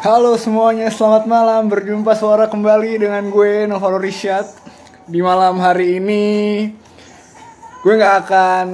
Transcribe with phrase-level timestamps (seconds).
[0.00, 1.68] Halo semuanya, selamat malam.
[1.68, 4.48] Berjumpa suara kembali dengan gue Novaro Rishad.
[5.04, 6.24] Di malam hari ini
[7.84, 8.66] gue nggak akan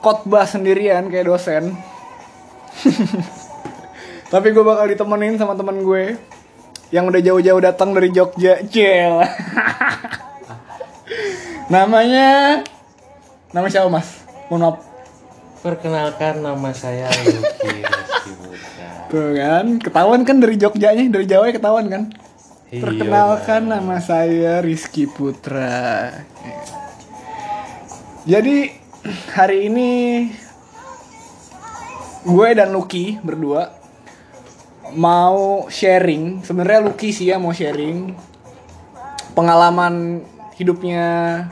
[0.00, 1.76] khotbah sendirian kayak dosen.
[4.32, 6.16] Tapi gue bakal ditemenin sama teman gue
[6.88, 8.64] yang udah jauh-jauh datang dari Jogja.
[8.64, 9.28] Jel.
[11.76, 12.64] Namanya
[13.52, 14.24] Nama siapa mas?
[14.48, 14.76] Mohon maaf
[15.60, 17.81] Perkenalkan nama saya Lucky.
[19.12, 22.02] Tuh kan, ketahuan kan dari Jogjanya, dari Jawa ya ketahuan kan?
[22.72, 26.08] Iya, Perkenalkan nama saya Rizky Putra.
[28.24, 28.72] Jadi
[29.36, 29.90] hari ini
[32.24, 33.76] gue dan Lucky berdua
[34.96, 36.40] mau sharing.
[36.40, 38.16] Sebenarnya Lucky sih ya mau sharing
[39.36, 40.24] pengalaman
[40.56, 41.04] hidupnya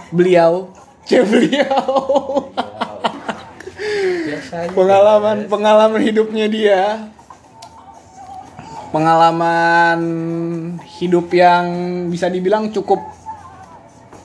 [0.08, 0.72] beliau.
[1.04, 1.84] Cek beliau.
[4.50, 4.74] Aja.
[4.74, 7.12] pengalaman pengalaman hidupnya dia
[8.90, 10.00] pengalaman
[10.98, 11.64] hidup yang
[12.10, 12.98] bisa dibilang cukup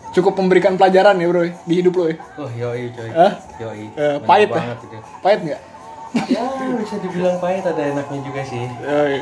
[0.10, 3.10] cukup memberikan pelajaran ya bro di hidup lo ya Oh yoi coy.
[3.12, 3.34] Hah?
[3.60, 3.84] Yoi.
[3.94, 4.56] Eh, pahit ya?
[4.56, 4.98] banget itu.
[5.22, 5.62] pahit nggak
[6.32, 6.48] Ya
[6.80, 8.64] bisa dibilang pahit ada enaknya juga sih.
[8.80, 9.20] Yoi.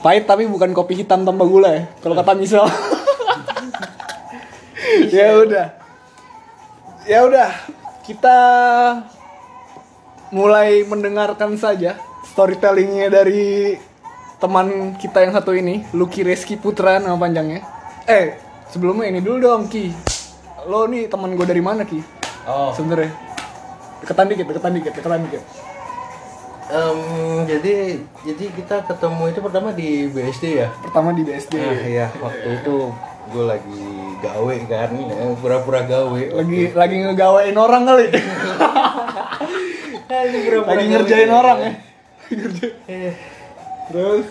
[0.00, 2.64] pahit tapi bukan kopi hitam tanpa gula ya kalau kata misal
[5.12, 5.66] ya udah
[7.04, 7.50] ya udah
[8.04, 8.38] kita
[10.30, 11.96] mulai mendengarkan saja
[12.40, 13.76] storytellingnya dari
[14.40, 17.60] teman kita yang satu ini Lucky Reski Putra nama panjangnya
[18.08, 18.32] eh
[18.66, 19.92] sebelumnya ini dulu dong Ki
[20.64, 22.00] lo nih teman gue dari mana Ki
[22.40, 22.72] Oh.
[22.72, 23.12] sebenarnya
[24.00, 25.44] deketan dikit deketan dikit deketan dikit
[26.66, 26.98] em,
[27.44, 30.72] jadi jadi kita ketemu itu pertama di BSD ya.
[30.80, 32.76] pertama di BSD Nah, iya waktu itu
[33.28, 33.84] gue lagi
[34.18, 36.22] gawe kan, ya, pura-pura gawe.
[36.34, 38.06] lagi lagi ngegawain orang kali
[40.08, 40.80] Lagi lagi gawe.
[40.88, 41.72] ngerjain orang ya
[43.86, 44.26] terus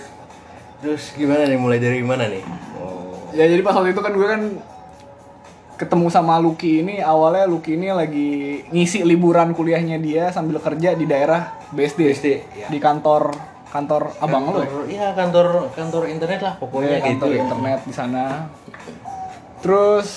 [0.80, 1.60] Terus gimana nih?
[1.60, 2.40] Mulai dari mana nih?
[2.74, 3.12] Oh.
[3.30, 4.42] ya jadi pas waktu itu kan gue kan
[5.76, 8.30] ketemu sama Lucky ini awalnya Lucky ini lagi
[8.68, 12.68] ngisi liburan kuliahnya dia sambil kerja di daerah BSD, BSD, ya.
[12.68, 13.36] di kantor
[13.70, 17.08] kantor abang lo ya Kantor- Iya kantor kantor internet lah pokoknya Iya, gitu.
[17.22, 18.24] kantor internet di sana
[19.60, 20.08] terus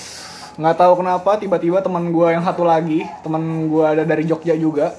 [0.55, 4.95] nggak tahu kenapa tiba-tiba teman gue yang satu lagi teman gue ada dari Jogja juga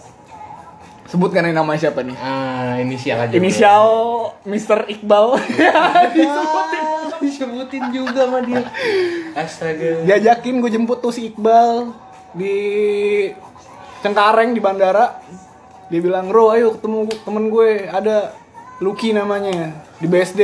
[1.05, 3.33] sebutkan namanya siapa nih Ah inisial aja.
[3.33, 3.85] inisial
[4.43, 4.87] Mr.
[4.89, 5.37] Iqbal
[6.15, 6.85] disebutin
[7.19, 8.63] disebutin juga sama dia.
[9.33, 10.03] Astaga.
[10.03, 11.91] diajakin gue jemput tuh si Iqbal
[12.33, 12.55] di
[13.99, 15.21] Cengkareng di bandara
[15.87, 18.33] dia bilang Ro ayo ketemu temen gue ada
[18.79, 20.41] Lucky namanya di BSD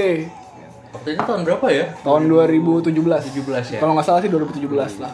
[0.90, 1.86] Waktu itu tahun berapa ya?
[2.02, 3.80] tahun 2017 17 ya.
[3.80, 4.66] kalau nggak salah sih 2017
[4.98, 5.12] lah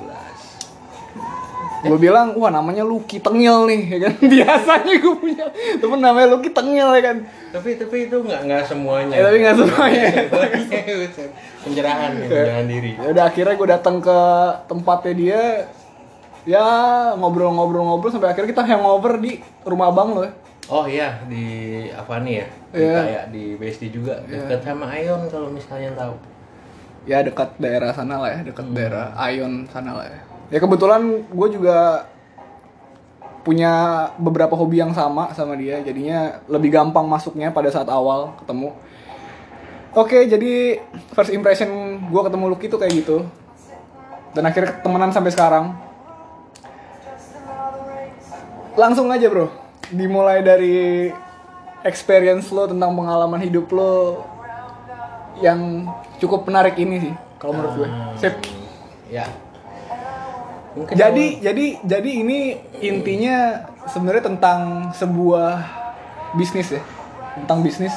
[1.85, 6.49] gue bilang wah namanya Lucky Tengil nih ya kan biasanya gue punya temen namanya Lucky
[6.49, 7.17] Tengil ya kan
[7.51, 9.13] Tapi tapi itu nggak nggak semuanya.
[9.13, 10.03] ya tapi nggak semuanya
[11.65, 12.91] Pencerahan ya, pencerahan diri.
[12.93, 14.17] ya udah akhirnya gue datang ke
[14.65, 15.41] tempatnya dia
[16.43, 16.65] ya
[17.15, 20.33] ngobrol-ngobrol-ngobrol sampai akhirnya kita hangover di rumah abang lo ya.
[20.65, 21.45] Oh iya di
[21.91, 22.47] Avani ya.
[22.69, 22.93] Di Iya.
[22.99, 26.13] kayak di BSD juga dekat sama Ion kalau misalnya tahu.
[27.05, 30.21] ya dekat daerah sana lah ya dekat daerah Ion sana lah ya
[30.53, 32.09] ya kebetulan gue juga
[33.45, 33.73] punya
[34.17, 35.77] beberapa hobi yang sama sama dia.
[35.85, 38.73] Jadinya lebih gampang masuknya pada saat awal ketemu.
[39.95, 40.81] Oke jadi
[41.13, 43.17] first impression gue ketemu Lucky tuh kayak gitu.
[44.33, 45.77] Dan akhirnya temenan sampai sekarang.
[48.75, 49.47] Langsung aja bro.
[49.93, 51.13] Dimulai dari
[51.85, 54.25] experience lo tentang pengalaman hidup lo
[55.39, 55.85] yang
[56.17, 57.89] cukup menarik ini sih kalau menurut gue.
[58.17, 58.33] Sip.
[59.07, 59.44] Ya.
[60.75, 62.39] Mungkin jadi jadi jadi ini
[62.79, 64.59] intinya sebenarnya tentang
[64.91, 65.63] sebuah
[66.35, 66.83] bisnis ya
[67.35, 67.95] tentang bisnis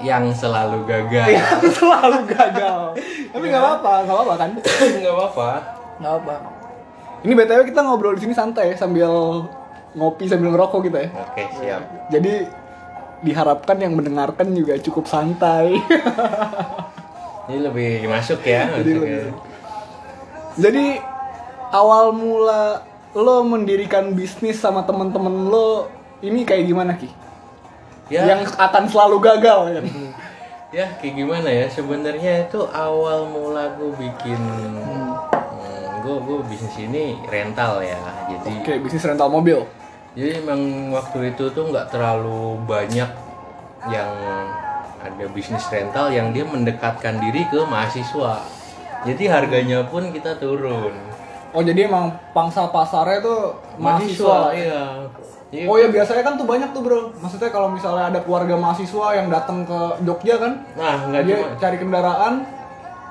[0.00, 1.28] yang selalu gagal.
[1.28, 2.96] yang selalu gagal
[3.30, 4.50] tapi nggak apa-apa nggak apa-apa kan
[5.00, 5.48] nggak apa-apa.
[6.00, 6.34] nggak apa
[7.20, 9.44] ini btw kita ngobrol di sini santai ya, sambil
[9.92, 11.82] ngopi sambil ngerokok gitu ya Oke siap.
[12.08, 12.48] jadi
[13.20, 15.76] diharapkan yang mendengarkan juga cukup santai
[17.44, 18.72] Ini lebih masuk ya.
[18.72, 19.32] Jadi masuk lebih- ya.
[20.56, 20.84] Jadi
[21.74, 22.86] awal mula
[23.18, 25.90] lo mendirikan bisnis sama temen-temen lo
[26.22, 27.10] ini kayak gimana ki?
[28.06, 29.80] Ya, Yang akan selalu gagal ya?
[30.82, 37.14] ya kayak gimana ya sebenarnya itu awal mula gue bikin hmm, gue gue bisnis ini
[37.30, 37.94] rental ya
[38.26, 39.62] jadi Kayak bisnis rental mobil.
[40.18, 43.06] jadi emang waktu itu tuh nggak terlalu banyak
[43.86, 44.12] yang
[44.98, 48.42] ada bisnis rental yang dia mendekatkan diri ke mahasiswa
[49.06, 50.90] jadi harganya pun kita turun
[51.54, 54.50] Oh jadi emang pangsa pasarnya tuh mahasiswa.
[54.52, 54.82] iya
[55.54, 55.70] Iya.
[55.70, 57.14] Oh ya biasanya kan tuh banyak tuh bro.
[57.22, 61.48] Maksudnya kalau misalnya ada keluarga mahasiswa yang datang ke Jogja kan, nah nggak dia cuma
[61.62, 62.34] cari kendaraan,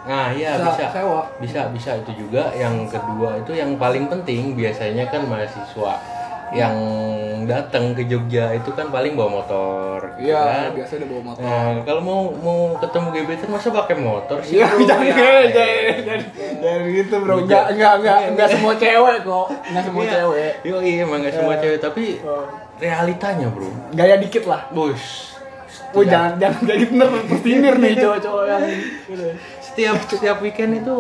[0.03, 1.21] nah iya bisa bisa sewa.
[1.39, 5.95] bisa bisa itu juga yang kedua itu yang paling penting biasanya kan mahasiswa
[6.53, 6.75] yang
[7.43, 10.69] datang ke Jogja itu kan paling bawa motor gitu Iya, kan.
[10.71, 11.41] biasanya udah bawa motor.
[11.43, 14.55] Nah, kalau mau mau ketemu gebetan masa pakai motor sih?
[14.55, 14.79] Iya, bro?
[14.89, 15.11] jangan,
[15.51, 16.21] jangan,
[16.63, 17.33] jangan, gitu bro.
[17.41, 19.47] Enggak, enggak, enggak, enggak semua cewek kok.
[19.67, 20.11] Enggak semua Iya.
[20.13, 20.51] cewek.
[20.63, 22.45] Yo iya emang nggak semua cewek tapi Oh.
[22.77, 23.69] realitanya bro.
[23.91, 24.61] Gaya dikit lah.
[24.69, 25.35] Bos.
[25.93, 27.09] Oh jangan, jangan jadi bener,
[27.39, 28.63] sindir nih cowok-cowok yang.
[29.65, 30.97] Setiap setiap weekend itu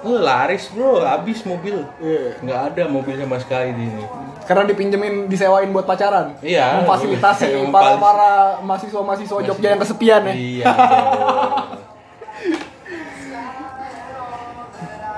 [0.00, 1.82] uh, laris bro, habis mobil.
[1.98, 2.38] Iya.
[2.38, 4.04] Nggak ada mobil sama sekali di ini.
[4.44, 6.38] Karena dipinjemin, disewain buat pacaran.
[6.40, 6.80] Iya.
[6.80, 10.34] Memfasilitasi Memfasil- para para mahasiswa-mahasiswa Jogja yang kesepian ya.
[10.34, 10.66] Iya.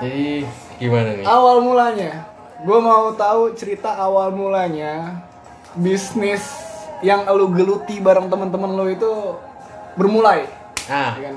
[0.01, 0.25] Jadi
[0.81, 1.25] gimana nih?
[1.25, 2.11] Awal mulanya,
[2.59, 5.21] gue mau tahu cerita awal mulanya
[5.73, 6.41] bisnis
[7.01, 9.11] yang lu geluti bareng temen-temen lu itu
[9.93, 10.45] bermulai,
[10.85, 11.35] Ah, ya kan?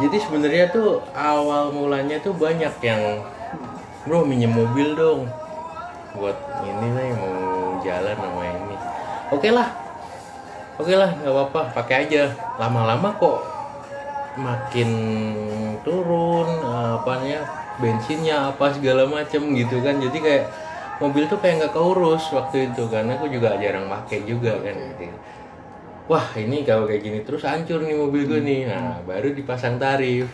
[0.00, 3.20] Jadi sebenarnya tuh awal mulanya tuh banyak yang
[4.08, 5.28] bro minjem mobil dong
[6.16, 7.36] buat ini nih mau
[7.84, 8.76] jalan sama ini.
[9.32, 9.68] Oke lah,
[10.80, 12.32] oke lah nggak apa-apa pakai aja.
[12.56, 13.38] Lama-lama kok
[14.40, 14.90] makin
[15.84, 16.48] turun
[16.96, 17.44] apanya
[17.76, 20.00] bensinnya apa segala macem gitu kan.
[20.00, 20.44] Jadi kayak
[21.00, 24.76] mobil tuh kayak nggak keurus waktu itu karena aku juga jarang pakai juga kan
[26.12, 28.68] wah ini kalau kayak gini terus hancur nih mobil gue nih.
[28.68, 30.28] Nah baru dipasang tarif.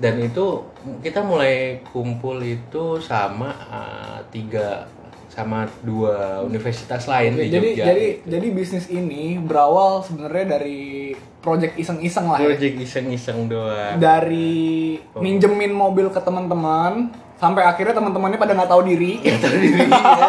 [0.00, 0.64] Dan itu
[1.04, 4.88] kita mulai kumpul itu sama uh, tiga
[5.30, 7.84] sama dua universitas lain di jadi Jogja.
[7.86, 12.50] jadi jadi bisnis ini berawal sebenarnya dari project iseng-iseng lah ya.
[12.50, 13.94] project iseng-iseng doang.
[14.02, 19.22] Dari minjemin mobil ke teman-teman sampai akhirnya teman-temannya pada nggak tahu diri.
[19.22, 19.38] Iya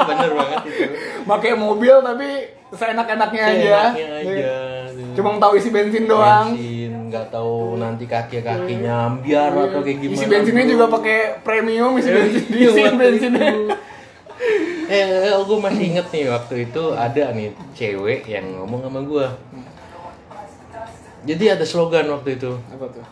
[0.05, 0.83] bener banget itu.
[1.33, 4.51] Pakai mobil tapi seenak-enaknya aja, Seenaknya aja
[4.89, 5.13] tuh.
[5.19, 6.55] cuma tahu isi bensin doang.
[6.55, 10.15] Bensin nggak tahu nanti kaki kakinya ambiar atau kayak gimana.
[10.15, 13.49] isi bensinnya juga pakai premium isi Eh, bensin iya, isi waktu bensinnya.
[13.51, 13.75] Itu.
[14.91, 19.27] eh gue masih inget nih waktu itu ada nih cewek yang ngomong sama gue
[21.21, 22.57] jadi ada slogan waktu itu.
[22.73, 23.05] Apa tuh?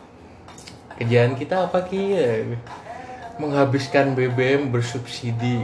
[0.98, 2.02] Kerjaan kita apa ki?
[2.10, 2.42] Ya,
[3.38, 5.62] menghabiskan BBM bersubsidi.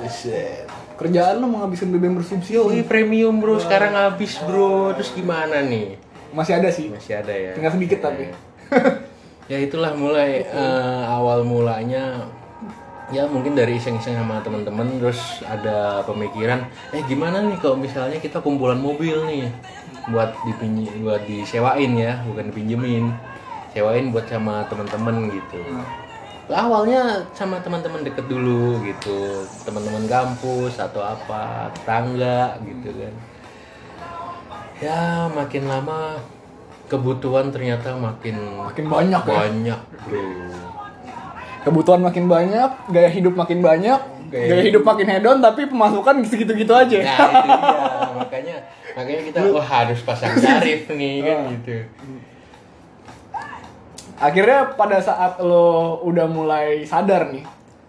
[0.00, 0.64] Buset.
[0.96, 3.60] Kerjaan lo mau ngabisin BBM bersubsidi Yoi premium bro.
[3.60, 4.96] Sekarang habis bro.
[4.96, 6.00] Terus gimana nih?
[6.32, 6.88] Masih ada sih.
[6.88, 7.52] Masih ada ya?
[7.52, 8.32] Tinggal sedikit tapi.
[9.52, 12.26] ya itulah mulai eh, awal mulanya.
[13.14, 18.42] Ya mungkin dari iseng-iseng sama teman-teman terus ada pemikiran eh gimana nih kalau misalnya kita
[18.42, 19.46] kumpulan mobil nih
[20.10, 23.14] buat dipinj buat disewain ya bukan dipinjemin.
[23.70, 25.60] Sewain buat sama teman-teman gitu.
[25.70, 26.05] Lah,
[26.48, 27.02] awalnya
[27.32, 29.42] sama teman-teman deket dulu gitu.
[29.62, 33.14] Teman-teman kampus atau apa tetangga gitu kan.
[34.76, 36.20] Ya makin lama
[36.86, 39.34] kebutuhan ternyata makin makin banyak ya?
[39.34, 40.22] banyak bro.
[41.62, 44.82] Kebutuhan makin banyak gaya hidup makin banyak Gaya gaya, hidup.
[44.82, 46.98] makin hedon tapi pemasukan segitu-gitu aja.
[47.00, 47.78] Nah itu dia.
[48.16, 48.56] Makanya
[48.92, 51.50] makanya kita wah harus pasang tarif nih kan Ah.
[51.52, 51.74] gitu
[54.16, 57.44] akhirnya pada saat lo udah mulai sadar nih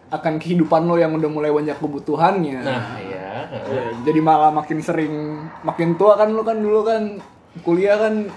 [0.07, 5.39] akan kehidupan lo yang udah mulai banyak kebutuhannya nah ya Ya, jadi malah makin sering
[5.63, 7.21] makin tua kan lo kan dulu kan
[7.63, 8.27] kuliah kan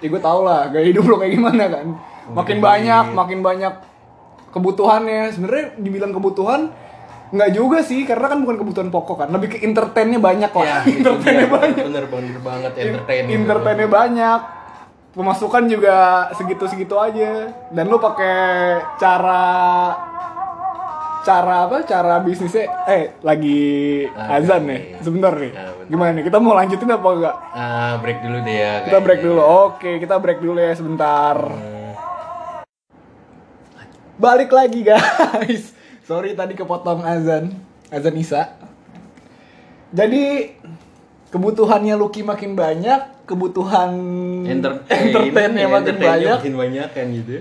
[0.00, 1.86] ya gue tau lah gaya hidup lo kayak gimana kan.
[2.32, 3.74] Makin banyak makin banyak
[4.54, 5.32] kebutuhannya.
[5.36, 6.72] Sebenarnya dibilang kebutuhan
[7.34, 10.64] nggak juga sih karena kan bukan kebutuhan pokok kan lebih ke entertainnya banyak lah.
[10.64, 11.56] Ya entertainnya dia.
[11.60, 11.84] banyak.
[11.92, 14.40] Bener bener banget entertain entertainnya banyak
[15.14, 17.54] pemasukan juga segitu-segitu aja.
[17.70, 18.36] Dan lu pakai
[18.98, 19.42] cara
[21.24, 21.86] cara apa?
[21.86, 25.54] Cara bisnisnya eh lagi Ah, azan nih sebentar nih.
[25.54, 25.72] Bentar.
[25.88, 26.24] gimana nih?
[26.26, 27.36] Kita mau lanjutin apa enggak?
[27.54, 29.40] Ah break dulu deh ya kita break dulu.
[29.40, 31.36] Oke kita break dulu ya sebentar.
[31.38, 31.94] Hmm,
[34.18, 35.72] balik lagi guys.
[36.08, 37.56] Sorry tadi kepotong azan
[37.88, 38.52] azan isa.
[39.94, 40.52] Jadi
[41.30, 43.90] kebutuhannya Lucky makin banyak kebutuhan
[44.44, 46.36] entertain entertainnya makin entertainnya banyak.
[46.40, 47.32] makin banyak kan gitu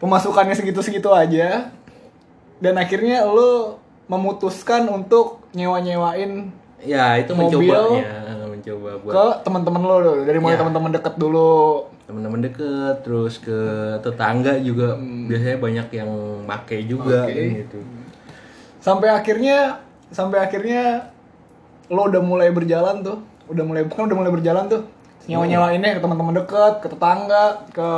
[0.00, 1.70] pemasukannya segitu-segitu aja.
[2.60, 9.96] Dan akhirnya lo memutuskan untuk nyewa-nyewain ya itu Mobil mencobanya mencoba buat ke teman-teman lo
[10.00, 10.20] dulu.
[10.24, 10.60] dari mulai Ya.
[10.64, 11.52] teman-teman deket dulu.
[12.08, 13.60] Teman-teman deket terus ke
[14.04, 14.96] tetangga juga.
[15.00, 16.10] Biasanya banyak yang
[16.44, 17.32] make juga Hmm.
[17.32, 17.78] Kan gitu.
[18.80, 19.80] Sampai akhirnya
[20.12, 21.12] sampai akhirnya
[21.88, 23.20] lo udah mulai berjalan tuh.
[23.48, 24.84] Udah mulai bukan udah mulai berjalan tuh
[25.26, 27.88] nyewa-nyewainnya ke teman-teman dekat, ke tetangga, ke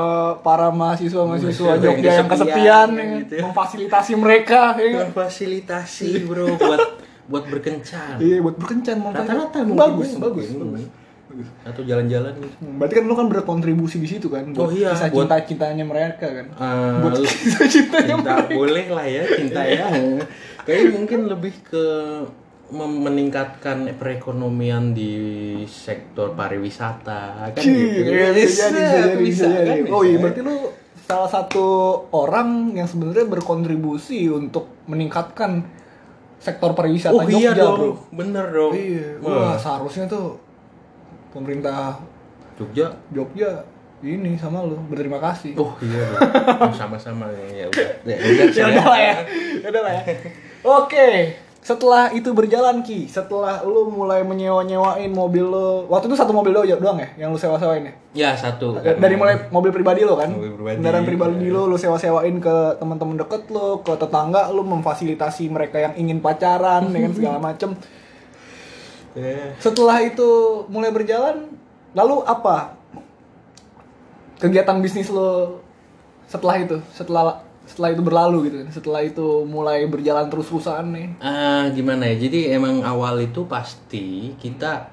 [0.40, 3.42] para mahasiswa-mahasiswa Mahasiswa yang Jogja yang kesepian, ya, gitu ya.
[3.46, 5.06] memfasilitasi mereka, ya.
[5.06, 6.80] Memfasilitasi bro buat
[7.22, 8.18] buat berkencan.
[8.18, 10.84] Iya, buat berkencan Rata-rata bagus, bagus, bagus.
[11.64, 12.54] Atau jalan-jalan gitu.
[12.76, 16.26] Berarti kan lu kan berkontribusi di situ kan buat Oh iya, kisah buat- cinta-cintanya mereka
[16.28, 16.46] kan.
[16.52, 19.88] Eh, buat kisah cintanya cinta boleh lah ya cinta ya
[20.68, 21.84] kayaknya mungkin lebih ke
[22.72, 25.12] meningkatkan perekonomian di
[25.68, 28.08] sektor pariwisata kan gitu.
[28.08, 29.90] Iya, bisa jadi, bisa bisa kan, jadi.
[29.92, 30.22] Oh iya, bisa.
[30.24, 30.56] berarti lu
[31.04, 31.66] salah satu
[32.16, 35.68] orang yang sebenarnya berkontribusi untuk meningkatkan
[36.40, 37.76] sektor pariwisata oh iya Jogja, dong.
[37.76, 37.90] bro.
[38.16, 38.72] bener dong.
[38.72, 39.54] Iya, wah.
[39.60, 40.40] Seharusnya tuh
[41.30, 42.00] pemerintah
[42.56, 42.88] Jogja?
[43.12, 43.62] Jogja
[44.02, 45.54] ini sama lu berterima kasih.
[45.54, 46.10] oh iya
[46.80, 47.88] sama-sama ya udah.
[48.02, 49.16] Ya udah ya udah lah ya,
[49.62, 50.04] ya udah lah ya.
[50.62, 51.06] Oke,
[51.62, 56.83] setelah itu berjalan ki, setelah lu mulai menyewa-nyewain mobil lu, waktu itu satu mobil doang
[56.83, 57.95] doang ya, yang lu sewa-sewain ya?
[58.11, 61.54] ya satu Dari mulai mobil pribadi lo kan, Mobil pribadi, kendaraan pribadi iya.
[61.54, 66.90] lo, lu sewa-sewain ke teman-teman deket lo, ke tetangga lo, memfasilitasi mereka yang ingin pacaran
[66.90, 67.78] dengan segala macem.
[69.14, 69.54] Ya.
[69.62, 70.31] Setelah itu
[70.66, 71.47] mulai berjalan,
[71.95, 72.75] lalu apa
[74.42, 75.62] kegiatan bisnis lo
[76.26, 78.69] setelah itu, setelah setelah itu berlalu gitu, kan?
[78.75, 81.09] setelah itu mulai berjalan terus-terusan nih.
[81.23, 82.26] Ah, gimana ya?
[82.26, 84.90] Jadi emang awal itu pasti kita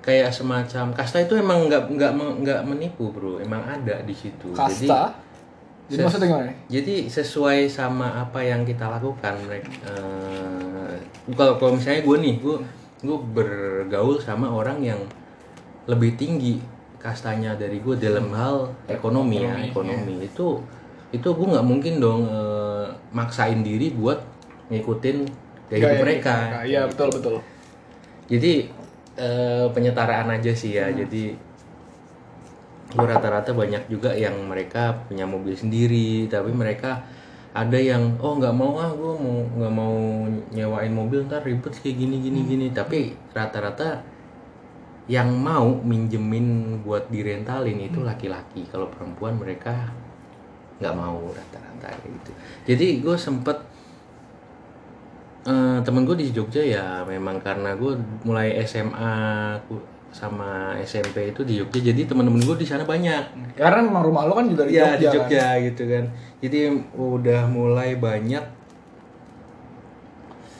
[0.00, 4.52] kayak semacam kasta itu emang nggak nggak nggak menipu bro, emang ada di situ.
[4.52, 5.02] Jadi, Kasta.
[5.90, 6.56] Jadi ses- maksudnya gimana nih?
[6.70, 9.74] jadi sesuai sama apa yang kita lakukan, mereka.
[11.34, 12.56] kalau kalau misalnya gue nih, gue
[13.00, 15.00] gue bergaul sama orang yang
[15.88, 16.62] lebih tinggi
[17.00, 20.60] kastanya dari gue dalam hal ekonomi ya ekonomi itu
[21.10, 24.22] itu gue nggak mungkin dong eh, maksain diri buat
[24.70, 25.16] ngikutin
[25.70, 26.34] gaya hidup mereka.
[26.62, 27.36] Iya betul betul.
[28.30, 28.70] jadi
[29.18, 30.90] eh, penyetaraan aja sih ya.
[30.94, 31.34] Jadi
[32.90, 37.06] gue rata-rata banyak juga yang mereka punya mobil sendiri tapi mereka
[37.54, 39.94] ada yang oh nggak mau ah gue mau nggak mau
[40.54, 42.66] nyewain mobil ntar ribet kayak gini gini gini.
[42.70, 44.06] Tapi rata-rata
[45.10, 48.62] yang mau minjemin buat direntalin itu laki-laki.
[48.70, 49.90] Kalau perempuan mereka
[50.80, 52.30] nggak mau rata-rata gitu
[52.64, 53.60] jadi gue sempet
[55.44, 59.14] eh, temen gue di Jogja ya memang karena gue mulai SMA
[60.10, 64.34] sama SMP itu di Jogja jadi teman-teman gue di sana banyak Karena memang rumah lo
[64.34, 64.98] kan juga di ya Jogja.
[64.98, 65.14] di kan?
[65.14, 66.04] Jogja gitu kan
[66.42, 66.58] jadi
[66.98, 68.44] udah mulai banyak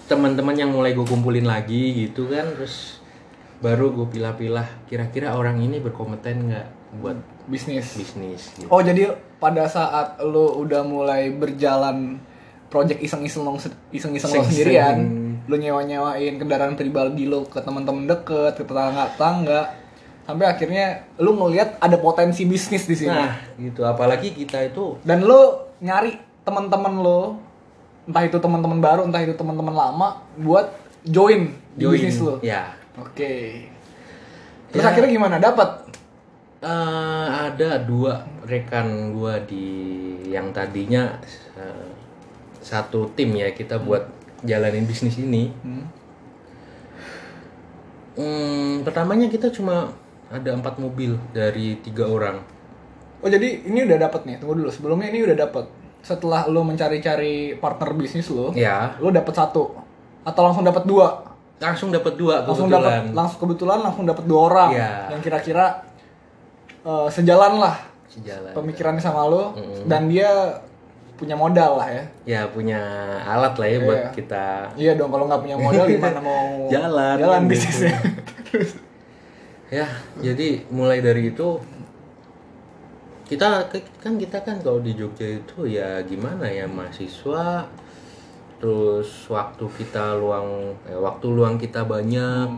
[0.07, 2.99] teman-teman yang mulai gue kumpulin lagi gitu kan terus
[3.63, 7.87] baru gue pilah-pilah kira-kira orang ini berkompeten nggak buat Bisnis.
[7.95, 8.67] bisnis gitu.
[8.71, 12.19] Oh jadi pada saat lo udah mulai berjalan
[12.71, 13.59] project iseng-iseng lo
[13.91, 14.99] iseng-iseng lo sendirian,
[15.51, 19.75] lo nyewa-nyewain kendaraan pribadi lo ke teman-teman deket, ke tetangga-tetangga,
[20.23, 20.87] sampai akhirnya
[21.19, 23.11] lo ngelihat ada potensi bisnis di sini.
[23.11, 26.15] nah gitu apalagi kita itu Dan lo nyari
[26.47, 27.39] teman-teman lo,
[28.07, 30.71] entah itu teman-teman baru, entah itu teman-teman lama, buat
[31.03, 32.39] join di join bisnis lo.
[32.43, 33.67] ya Oke.
[34.71, 34.91] Terus Ya.
[34.95, 35.37] akhirnya gimana?
[35.43, 35.91] Dapat?
[36.61, 39.65] Eh, ada dua rekan gua di
[40.29, 41.17] yang tadinya
[41.57, 41.89] eh,
[42.61, 44.05] satu tim ya kita buat
[44.45, 45.49] jalanin bisnis ini.
[45.65, 45.85] Hmm.
[48.13, 49.89] Hmm, pertamanya kita cuma
[50.29, 52.45] ada empat mobil dari tiga orang.
[53.21, 54.37] Oh jadi ini udah dapat nih.
[54.37, 54.69] Tunggu dulu.
[54.69, 55.65] Sebelumnya ini udah dapat.
[56.01, 59.77] Setelah lo mencari-cari partner bisnis lo, Ya, lo dapat satu
[60.21, 61.09] atau langsung dapat dua.
[61.61, 63.05] langsung dapat dua Langsung kebetulan.
[63.05, 64.93] dapat langsung kebetulan langsung dapat dua orang Iya.
[65.13, 65.65] yang kira-kira
[66.83, 68.53] eh, sejalan lah Sejalan.
[68.53, 69.87] pemikirannya sama lo Mm-mm.
[69.87, 70.31] dan dia
[71.15, 72.05] punya modal lah ya.
[72.25, 72.81] Ya punya
[73.23, 74.11] alat lah ya buat Iya.
[74.11, 74.47] kita.
[74.75, 77.93] Iya dong kalau nggak punya modal gimana mau Jalan, jalan bisnisnya.
[79.71, 79.87] Ya,
[80.19, 81.61] jadi mulai dari itu
[83.23, 83.71] kita
[84.03, 87.63] kan kita kan kalau di Jogja itu ya gimana ya mahasiswa
[88.59, 92.51] terus waktu kita luang eh, waktu luang kita banyak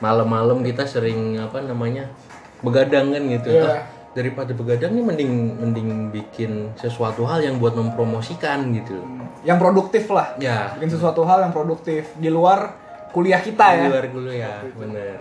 [0.00, 2.08] malam-malam kita sering apa namanya
[2.64, 3.68] begadang kan gitu Iya.
[3.68, 3.80] Ah,
[4.10, 9.02] daripada begadang nih mending mending bikin sesuatu hal yang buat mempromosikan gitu
[9.42, 10.32] yang produktif lah.
[10.36, 12.72] ya Bikin sesuatu hal yang produktif di luar
[13.10, 13.88] kuliah kita di ya.
[13.90, 15.18] luar dulu ya bener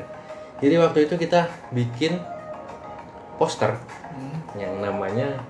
[0.57, 2.21] jadi waktu itu kita bikin
[3.35, 3.75] poster
[4.07, 4.37] Hmm.
[4.55, 5.41] yang namanya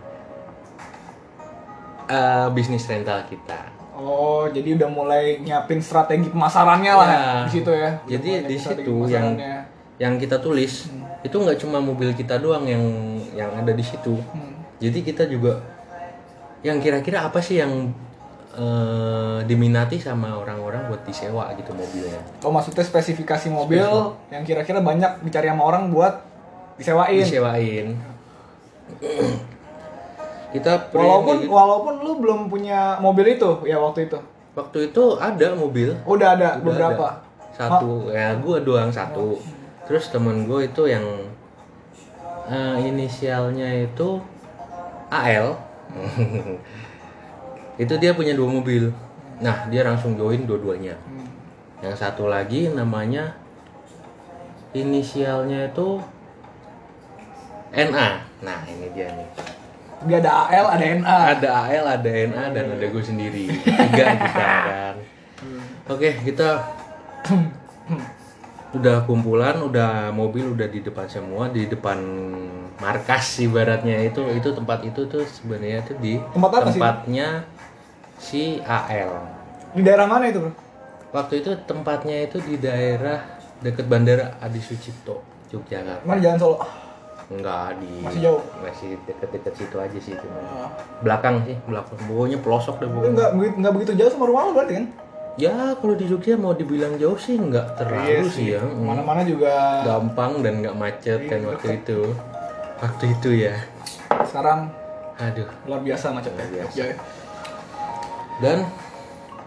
[2.05, 7.23] eh, bisnis rental kita Oh, jadi udah mulai nyiapin strategi pemasarannya lah Ya.
[7.45, 7.93] di situ ya.
[7.93, 9.37] Udah Jadi di situ yang-
[9.95, 10.89] yang kita tulis
[11.23, 12.83] itu nggak cuma mobil kita doang yang
[13.31, 14.19] yang ada di situ.
[14.35, 14.59] Hmm.
[14.83, 15.63] jadi kita juga
[16.63, 17.91] yang kira-kira apa sih yang
[18.55, 22.19] eh, diminati sama orang-orang buat disewa gitu mobilnya?
[22.43, 23.87] Oh, maksudnya spesifikasi mobil
[24.31, 26.23] yang kira-kira banyak dicari sama orang buat
[26.75, 27.23] disewain.
[27.23, 27.87] Disewain.
[30.51, 31.51] Kita walaupun gitu.
[31.51, 34.19] walaupun lu belum punya mobil itu ya waktu itu?
[34.53, 35.95] Waktu itu ada mobil.
[36.03, 37.07] Udah ada Udah beberapa?
[37.07, 37.31] ada.
[37.53, 38.11] satu.
[38.11, 39.39] Ya gua doang satu
[39.83, 41.05] terus temen gue itu yang
[42.47, 44.19] eh, inisialnya itu
[45.11, 45.59] AL
[47.83, 48.93] itu dia punya dua mobil.
[49.41, 50.97] Nah dia langsung join dua-duanya.
[51.05, 51.27] Hmm.
[51.83, 53.35] yang satu lagi namanya
[54.71, 55.99] inisialnya itu
[57.75, 58.09] NA
[58.39, 59.29] nah ini dia nih.
[60.03, 63.51] Dia ada AL ada NA ada AL ada NA dan ada gue sendiri.
[63.51, 64.95] Tiga kita kan.
[65.93, 66.49] Oke kita
[68.73, 71.97] udah kumpulan udah mobil udah di depan semua di depan
[72.77, 74.01] markas ibaratnya.
[74.01, 76.79] Itu itu tempat itu tuh sebenarnya tuh di Tempat apa sih?
[76.81, 77.27] tempatnya
[78.17, 79.11] si AL
[79.73, 80.51] di daerah mana itu bro?
[81.13, 83.21] Waktu itu tempatnya itu di daerah
[83.59, 86.01] deket bandara Adi Sucipto Yogyakarta.
[86.03, 86.57] Mana jalan Solo?
[87.29, 88.41] Enggak di Masih jauh?
[88.59, 90.69] masih deket-deket situ aja sih itu Ah.
[91.01, 91.95] belakang sih belakang.
[92.03, 93.13] Pokoknya pelosok deh Itu pokoknya.
[93.13, 94.85] Nggak begitu nggak begitu jauh sama rumah lu berarti kan
[95.33, 98.61] ya kalau di Jogja mau dibilang jauh sih nggak terlalu sih ya.
[98.61, 98.85] Mm.
[98.85, 101.99] mana-mana juga gampang dan nggak macet kan waktu itu.
[102.77, 103.55] Waktu itu ya.
[104.29, 104.69] Sekarang
[105.17, 105.49] aduh.
[105.65, 106.77] luar biasa macetnya Luar biasa.
[106.77, 106.93] Ya.
[108.41, 108.59] dan?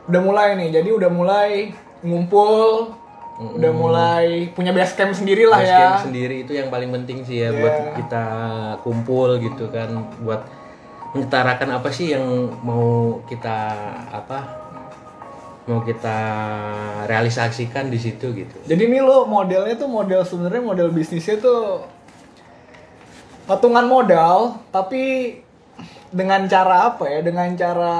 [0.06, 1.74] Udah mulai nih jadi udah mulai
[2.06, 2.94] ngumpul
[3.36, 5.80] udah mulai punya base camp sendiri lah base ya.
[5.92, 7.60] camp sendiri itu yang paling penting sih ya Iya.
[7.60, 8.24] buat kita
[8.80, 9.92] kumpul gitu kan
[10.24, 10.40] buat
[11.12, 12.24] menyetarakan apa sih yang
[12.64, 13.76] mau kita
[14.08, 14.65] apa
[15.66, 16.18] mau kita
[17.10, 18.56] realisasikan di situ gitu.
[18.70, 21.82] Jadi ini lo modelnya tuh model sebenarnya model bisnisnya tuh
[23.50, 25.34] patungan modal tapi
[26.14, 27.18] dengan cara apa ya?
[27.26, 27.96] Dengan cara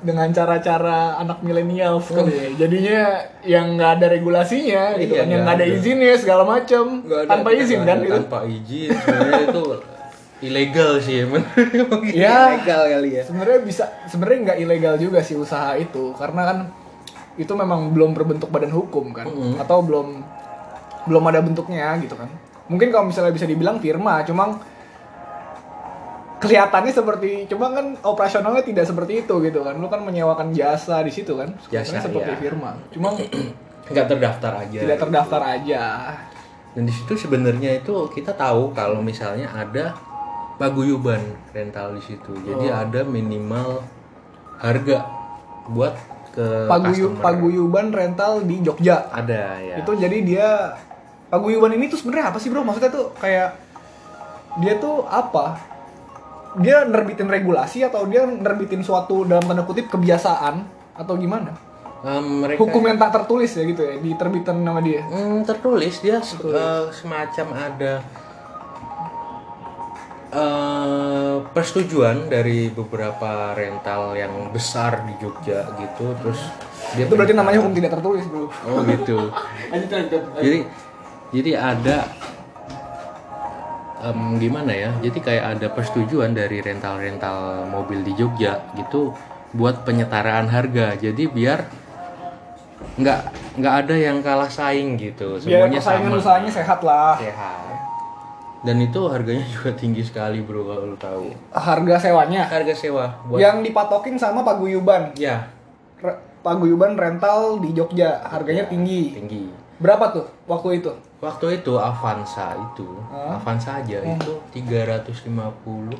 [0.00, 2.48] dengan cara-cara anak milenial kali ya.
[2.56, 3.00] Jadinya
[3.44, 7.84] yang nggak ada regulasinya gitu Iya, kan, yang nggak ada izinnya segala macam, tanpa izin
[7.84, 8.16] kan gitu.
[8.16, 9.64] tanpa izin sebenarnya itu
[10.40, 11.44] ilegal sih emang
[12.08, 12.56] Ya.
[12.56, 16.58] ilegal kali ya Sebenarnya bisa, sebenarnya nggak ilegal juga sih usaha itu, karena kan
[17.36, 19.56] itu memang belum berbentuk badan hukum kan, Mm-mm.
[19.56, 20.20] atau belum
[21.04, 22.28] belum ada bentuknya gitu kan.
[22.66, 24.60] Mungkin kalau misalnya bisa dibilang firma, cuma
[26.38, 29.76] kelihatannya seperti, cuma kan operasionalnya tidak seperti itu gitu kan.
[29.76, 32.38] Lu kan menyewakan jasa di situ kan, Jasa, Sebenarnya seperti iya.
[32.38, 32.70] firma.
[32.90, 33.08] Cuma
[33.90, 35.82] nggak terdaftar aja tidak terdaftar aja.
[36.70, 39.90] dan di situ sebenarnya itu kita tahu kalau misalnya ada
[40.60, 42.82] paguyuban rental di situ jadi Oh.
[42.82, 43.80] ada minimal
[44.56, 45.08] harga
[45.66, 45.96] buat
[46.30, 47.22] ke Paguyu, customer.
[47.24, 49.08] paguyuban rental di Jogja.
[49.10, 50.46] ada ya Itu jadi dia
[51.26, 52.60] paguyuban ini tuh sebenarnya apa sih bro?
[52.60, 53.56] Maksudnya tuh kayak
[54.58, 55.58] dia tuh apa?
[56.56, 60.62] Dia nerbitin regulasi atau dia nerbitin suatu dalam tanda kutip kebiasaan
[60.94, 61.50] atau gimana?
[62.00, 65.02] Um, mereka Hukum yang tak tertulis ya gitu ya diterbitin nama dia.
[65.04, 68.02] Hmm, tertulis dia se- eh, semacam ada
[70.30, 76.40] eh, persetujuan dari beberapa rental yang besar di Jogja gitu terus
[76.94, 78.50] dia Itu berarti namanya hukum tidak tertulis bro.
[78.50, 79.30] oh gitu.
[80.42, 80.58] Jadi
[81.30, 82.10] jadi ada
[84.02, 89.14] em, gimana ya jadi kayak ada persetujuan dari rental-rental mobil di Jogja gitu
[89.54, 90.98] buat penyetaraan harga.
[90.98, 91.66] Jadi biar
[92.98, 93.20] nggak
[93.62, 95.38] nggak ada yang kalah saing gitu.
[95.38, 96.18] Biar semuanya persaingan sama.
[96.18, 97.14] usahanya sehat lah.
[97.18, 97.69] sehat
[98.60, 103.40] dan itu harganya juga tinggi sekali bro kalau lu tahu Harga sewanya harga sewa buat
[103.40, 105.16] yang dipatokin sama paguyuban.
[105.16, 105.48] ya
[105.98, 109.12] Re- paguyuban rental di Jogja harganya tinggi.
[109.12, 109.44] tinggi
[109.80, 110.92] Berapa tuh waktu itu?
[111.20, 113.36] Waktu itu Avanza itu, Hah?
[113.36, 115.24] Avanza aja itu 350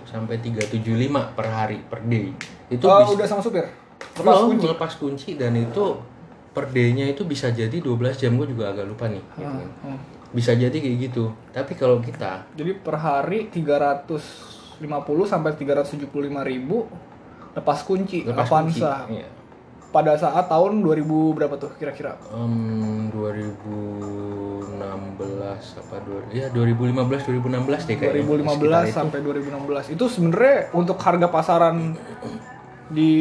[0.04, 2.28] sampai 375 per hari per day.
[2.68, 3.64] Itu oh, bisa udah sama supir.
[4.16, 4.66] Lepas Belum, kunci.
[4.68, 5.96] lepas kunci dan itu
[6.52, 9.24] per day-nya itu bisa jadi 12 jam gue juga agak lupa nih.
[9.34, 9.48] gitu.
[9.48, 9.98] Hmm, hmm.
[10.30, 11.34] Bisa jadi kayak gitu.
[11.50, 14.78] Tapi kalau kita Jadi per hari 350
[15.26, 16.06] sampai 375
[16.46, 16.86] ribu
[17.50, 19.10] lepas kunci lepas kunci, Avanza.
[19.10, 19.26] iya.
[19.90, 21.02] Pada saat tahun 2000
[21.34, 22.14] berapa tuh kira-kira?
[22.30, 24.70] Em, 2016
[25.82, 28.22] apa dua, ya 2015 2016 deh kayaknya.
[28.22, 28.94] 2015 Sekitar itu.
[28.94, 29.90] sampai 2016.
[29.90, 31.98] Itu sebenarnya untuk harga pasaran
[32.86, 33.12] di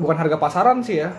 [0.00, 1.12] bukan harga pasaran sih ya.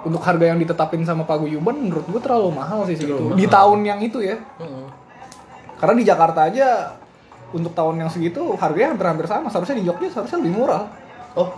[0.00, 3.36] Untuk harga yang ditetapin sama Paguyuban menurut gue terlalu mahal sih segitu.
[3.36, 4.40] Di tahun yang itu ya.
[5.76, 6.96] Karena di Jakarta aja
[7.50, 9.48] untuk tahun yang segitu harganya hampir-hampir sama.
[9.52, 10.84] Seharusnya di Jogja seharusnya lebih murah.
[11.36, 11.52] Oh,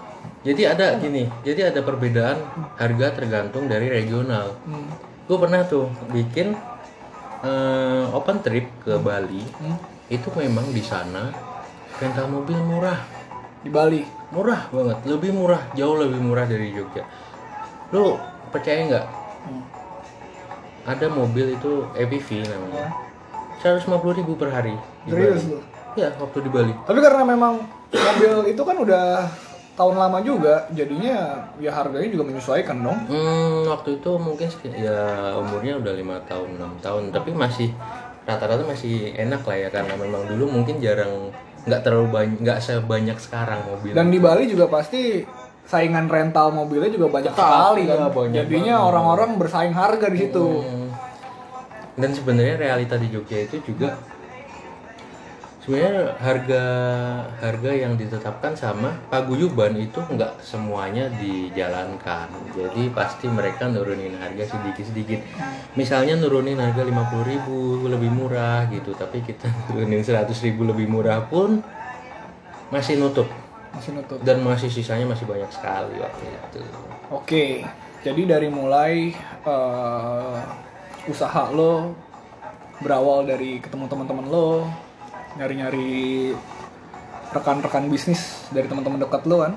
[0.44, 2.38] jadi ada gini, jadi ada perbedaan
[2.76, 4.52] harga tergantung dari regional.
[4.66, 4.90] Hmm.
[5.24, 6.52] Gue pernah tuh bikin
[7.42, 9.74] eh, open trip ke Bali, Hmm.
[10.06, 11.32] itu memang di sana
[11.98, 12.98] rental mobil murah,
[13.62, 14.02] Di Bali.
[14.30, 17.02] murah banget, lebih murah, jauh lebih murah dari Jogja.
[17.92, 18.16] Lu
[18.52, 19.06] percaya nggak?
[19.42, 19.62] Hmm.
[20.86, 22.94] ada mobil itu EPV namanya
[23.62, 24.74] 150 ribu per hari
[25.06, 25.58] Serius lu?
[25.98, 27.58] ya waktu di Bali Tapi karena memang
[27.90, 29.26] mobil itu kan udah
[29.72, 32.98] tahun lama juga, jadinya ya harganya juga menyesuaikan dong.
[33.08, 37.72] Hmm, waktu itu mungkin ya umurnya udah lima tahun enam tahun tapi masih
[38.28, 41.32] rata-rata masih enak lah ya karena memang dulu mungkin jarang
[41.64, 45.24] nggak terlalu banyak nggak sebanyak sekarang mobil Dan di Bali juga pasti
[45.72, 48.12] saingan rental mobilnya juga banyak Tetap, sekali iya, kan.
[48.12, 50.44] banyak Jadinya orang-orang bersaing harga di situ.
[50.60, 50.88] Hmm.
[51.92, 54.00] dan sebenarnya realita di Jogja itu juga
[55.60, 56.64] sebenarnya harga
[57.38, 64.84] harga yang ditetapkan sama paguyuban itu nggak semuanya dijalankan jadi pasti mereka nurunin harga sedikit
[64.88, 65.20] sedikit
[65.78, 71.62] misalnya nurunin harga 50.000 lebih murah gitu tapi kita nurunin 100.000 lebih murah pun
[72.74, 73.28] masih nutup
[73.72, 74.18] Masih nutup.
[74.20, 76.60] dan masih sisanya masih banyak sekali waktu itu
[77.12, 77.64] Oke,
[78.00, 79.12] jadi dari mulai
[79.44, 80.36] eh,
[81.08, 81.92] usaha lo
[82.82, 84.66] berawal dari ketemu teman-teman lo,
[85.38, 86.32] nyari-nyari
[87.32, 89.54] rekan-rekan bisnis dari teman-teman dekat lo kan,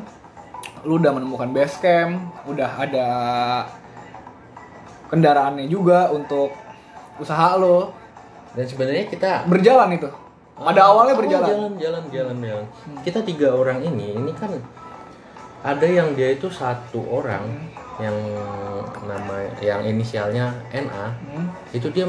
[0.86, 3.08] lo udah menemukan base camp, udah ada
[5.10, 6.54] kendaraannya juga untuk
[7.18, 7.92] usaha lo
[8.54, 10.25] dan sebenarnya kita berjalan itu.
[10.56, 11.76] Pada awalnya Oh, berjalan.
[11.76, 12.66] jalan, jalan, jalan.
[13.04, 14.56] Kita tiga orang ini, ini kan
[15.62, 17.44] ada yang dia itu satu orang
[18.00, 18.16] yang
[19.04, 21.48] nama, yang inisialnya NA, Hmm.
[21.76, 22.08] itu dia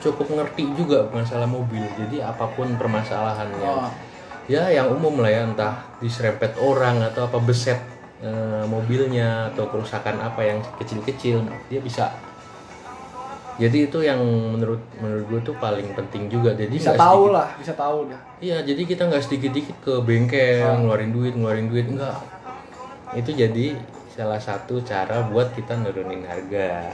[0.00, 1.84] cukup ngerti juga masalah mobil.
[1.94, 3.88] Jadi apa pun permasalahannya, Oh.
[4.48, 7.76] ya yang umum lah ya, entah diserempet orang atau apa beset
[8.22, 12.06] eh, mobilnya atau kerusakan apa yang kecil-kecil, dia bisa.
[13.60, 16.56] Jadi itu yang menurut menurut gue tuh paling penting juga.
[16.56, 18.20] Jadi Bisa tahu sedikit- lah, bisa tahu dah.
[18.40, 22.16] Iya, jadi kita nggak sedikit-dikit ke bengkel, ngeluarin duit, ngeluarin duit, enggak.
[23.12, 23.76] Itu jadi
[24.08, 26.92] salah satu cara buat kita nurunin harga.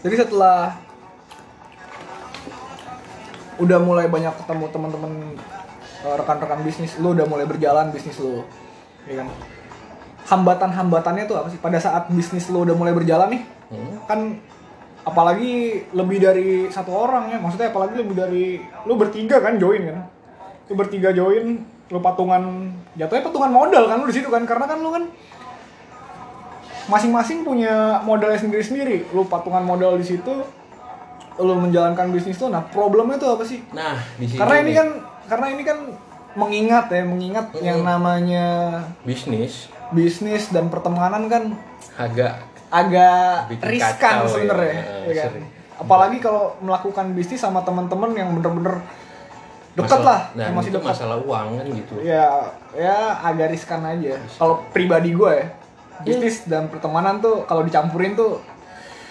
[0.00, 0.74] Jadi setelah
[3.60, 5.12] udah mulai banyak ketemu teman-teman
[6.00, 8.40] eh, rekan-rekan bisnis lu udah mulai berjalan bisnis lu,
[9.04, 9.28] ya kan?
[10.30, 13.42] Hambatan-hambatannya tuh apa sih pada saat bisnis lu udah mulai berjalan nih?
[13.74, 13.98] Hmm?
[14.06, 14.20] Kan
[15.02, 20.06] apalagi lebih dari satu orang ya, maksudnya apalagi lebih dari lu bertiga kan join kan?
[20.70, 24.78] Lu bertiga join, lu patungan jatuhnya patungan modal kan lu di situ kan karena kan
[24.78, 25.04] lu kan
[26.86, 29.10] masing-masing punya modalnya sendiri-sendiri.
[29.10, 30.46] Lu patungan modal di situ,
[31.42, 32.54] lu menjalankan bisnis tuh.
[32.54, 33.66] Nah, problemnya tuh apa sih?
[33.74, 34.88] Nah, di sini Karena ini kan
[35.26, 35.78] karena ini kan
[36.38, 38.46] mengingat ya, mengingat yang namanya
[39.02, 41.54] bisnis bisnis dan pertemanan kan
[41.94, 44.26] agak agak Bikin riskan ya.
[44.26, 45.26] sebenarnya, Eh, ya kan?
[45.28, 45.46] sering.
[45.76, 48.78] Apalagi kalau melakukan bisnis sama teman-teman yang bener-bener
[49.72, 50.90] dekat lah, Nah, yang masih itu dekat.
[50.92, 51.94] masalah uang kan gitu.
[52.00, 52.26] Ya,
[52.70, 54.18] ya agak riskan aja.
[54.32, 55.46] Kalau pribadi gue ya,
[56.00, 58.38] bisnis dan pertemanan tuh kalau dicampurin tuh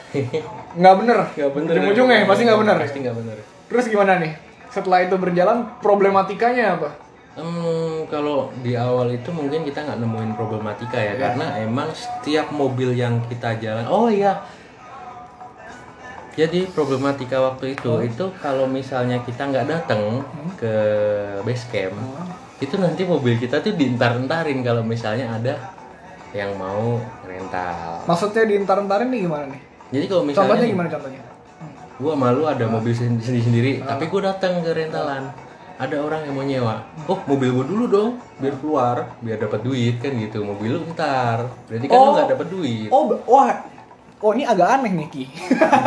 [0.79, 1.17] nggak bener.
[1.33, 1.73] Gak bener.
[1.73, 2.75] Ujung-ujungnya pasti nggak bener.
[2.79, 3.37] Pasti nggak bener.
[3.67, 4.31] Terus gimana nih?
[4.69, 6.89] Setelah itu berjalan, problematikanya apa?
[7.39, 12.91] Hmm, kalau di awal itu mungkin kita nggak nemuin problematika ya, karena emang setiap mobil
[12.91, 14.43] yang kita jalan, oh iya.
[16.35, 20.23] Jadi problematika waktu itu itu kalau misalnya kita nggak datang
[20.59, 20.73] ke
[21.47, 21.95] base camp,
[22.59, 25.55] itu nanti mobil kita tuh dientar-entarin kalau misalnya ada
[26.35, 28.03] yang mau rental.
[28.03, 29.61] Maksudnya dientar-entarin nih gimana nih?
[29.89, 31.21] Jadi kalau misalnya Contohnya gimana contohnya?
[31.99, 35.35] gua malu ada mobil sendiri sendiri tapi gua datang ke rentalan
[35.79, 36.75] ada orang yang mau nyewa
[37.07, 41.47] oh mobil gua dulu dong biar keluar biar dapat duit kan gitu mobil lu ntar
[41.65, 42.13] berarti kan lu Oh.
[42.13, 43.79] nggak dapat duit Oh, wah.
[44.19, 45.23] Oh, ini agak aneh nih, Ki.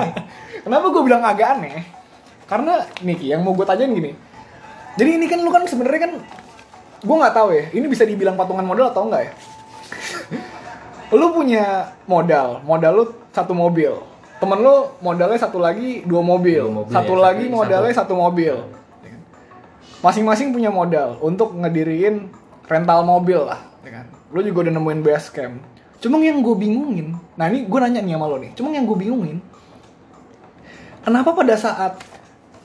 [0.65, 1.85] Kenapa gue bilang agak aneh?
[2.49, 4.17] Karena nih, Ki, yang mau gue tanyain gini.
[4.97, 6.13] Jadi ini kan lu kan sebenarnya kan
[6.99, 9.33] gue nggak tahu ya, ini bisa dibilang patungan modal atau enggak ya?
[11.13, 14.01] lu punya modal, modal lu satu mobil.
[14.41, 18.15] Temen lu modalnya satu lagi dua mobil, Dua mobil, satu ya, lagi satu- modalnya satu
[18.17, 18.55] mobil.
[20.03, 22.27] Masing-masing punya modal untuk ngediriin
[22.67, 24.07] rental mobil lah, ya kan?
[24.35, 25.62] Lu juga udah nemuin base camp.
[26.03, 28.99] Cuma yang gue bingungin, nah ini gue nanya nih sama lo nih, cuma yang gue
[28.99, 29.38] bingungin,
[31.07, 32.03] kenapa pada saat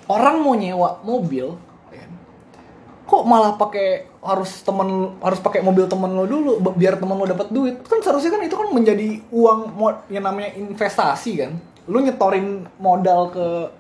[0.09, 1.53] orang mau nyewa mobil,
[1.93, 2.11] ya kan,
[3.05, 7.47] kok malah pakai harus temen harus pakai mobil temen lo dulu biar temen lo dapat
[7.47, 9.71] duit kan seharusnya kan itu kan menjadi uang
[10.11, 11.55] yang namanya investasi kan
[11.87, 13.71] lu nyetorin modal ke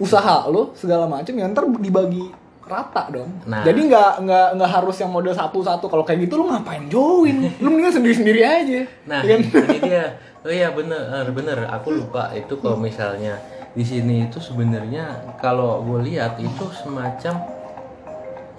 [0.00, 2.32] usaha lo segala macam ya ntar dibagi
[2.70, 3.30] rata dong.
[3.50, 3.66] Nah.
[3.66, 7.50] jadi nggak nggak nggak harus yang modal satu satu kalau kayak gitu lu ngapain join?
[7.58, 8.80] Lu mendingan sendiri sendiri aja.
[9.10, 9.40] Nah ya kan?
[9.44, 10.04] ini dia.
[10.40, 11.58] Oh iya bener eh, bener.
[11.68, 13.36] Aku lupa itu kalau misalnya
[13.76, 17.44] di sini itu sebenarnya kalau gue lihat itu semacam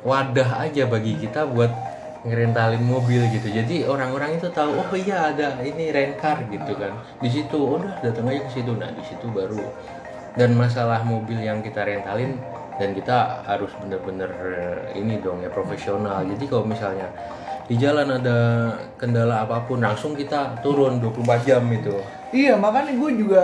[0.06, 1.72] wadah aja bagi kita buat
[2.22, 3.50] ngerentalin mobil gitu.
[3.50, 6.94] Jadi orang-orang itu tahu oh iya ada ini rencar gitu kan.
[7.18, 8.72] Di situ oh, udah datang aja ke situ.
[8.78, 9.58] Nah di situ baru
[10.38, 12.40] dan masalah mobil yang kita rentalin
[12.80, 17.08] dan kita harus bener-bener eh, ini dong ya profesional jadi kalau misalnya
[17.68, 18.38] di jalan ada
[19.00, 21.96] kendala apa pun langsung kita turun 24 jam itu
[22.32, 23.44] Iya, makanya gue juga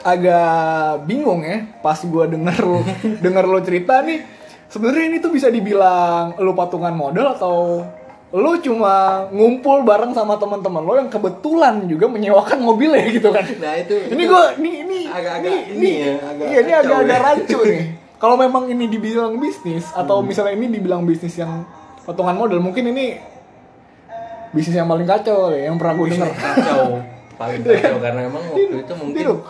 [0.00, 2.80] agak bingung ya pas gue denger lo
[3.24, 4.24] denger lo cerita nih.
[4.72, 7.84] Sebenarnya ini tuh bisa dibilang lo patungan modal atau
[8.36, 8.92] lo cuma
[9.30, 13.40] ngumpul bareng sama teman-teman lo yang kebetulan juga menyewakan mobilnya gitu kan.
[13.56, 17.24] nah itu Ini gue ini ini Agak-agak ini, ini ya, agak iya, ini agak-agak ya.
[17.24, 17.82] rancu nih.
[18.22, 20.28] Kalau memang ini dibilang bisnis atau Hmm.
[20.28, 21.64] misalnya ini dibilang bisnis yang
[22.02, 23.16] patungan modal, mungkin ini
[24.50, 26.30] bisnis yang paling kacau ya, yang pernah gue denger.
[26.32, 26.82] kacau
[27.34, 29.40] paling kacau karena emang waktu itu mungkin Tidung.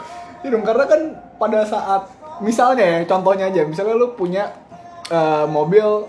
[0.42, 1.00] Tidung, karena kan
[1.36, 2.02] pada saat
[2.38, 4.50] misalnya ya contohnya aja misalnya lu punya
[5.08, 6.06] eh, mobil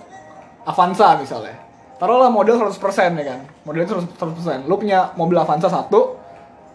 [0.63, 1.55] Avanza misalnya
[1.97, 2.77] taruhlah model 100%
[3.17, 3.39] ya kan?
[3.63, 4.69] Modelnya 100%, 100%.
[4.69, 6.15] lu punya mobil Avanza satu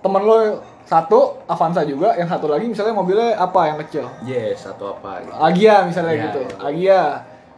[0.03, 4.05] temen lu satu Avanza juga yang satu lagi misalnya mobilnya apa yang kecil?
[4.23, 5.33] Yes atau apa gitu.
[5.33, 6.41] Agia misalnya Iya, gitu.
[6.43, 6.57] iya.
[6.61, 7.03] Agia.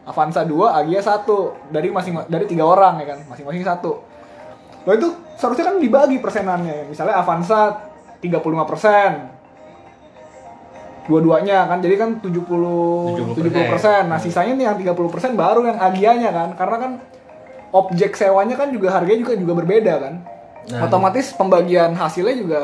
[0.05, 1.57] Avanza 2 Agia satu.
[1.67, 3.19] Dari masing dari tiga orang ya kan?
[3.25, 4.05] Masing-masing satu.
[4.85, 6.85] Lo itu seharusnya kan dibagi persenannya.
[6.85, 7.89] Misalnya Avanza
[8.21, 9.33] 35 persen.
[11.05, 11.81] Dua-duanya kan?
[11.81, 14.01] Jadi kan 70 70 persen.
[14.05, 16.49] nah sisanya nih yang 30 persen baru yang agianya kan?
[16.53, 16.91] Karena kan
[17.75, 20.15] objek sewanya kan juga harganya juga juga berbeda kan
[20.65, 22.61] Nah, otomatis pembagian hasilnya juga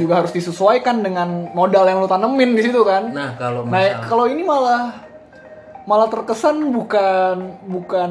[0.00, 4.08] juga harus disesuaikan dengan modal yang lu tanemin di situ kan nah kalau Nah, masalah
[4.08, 5.04] kalau ini malah
[5.82, 8.10] malah terkesan bukan bukan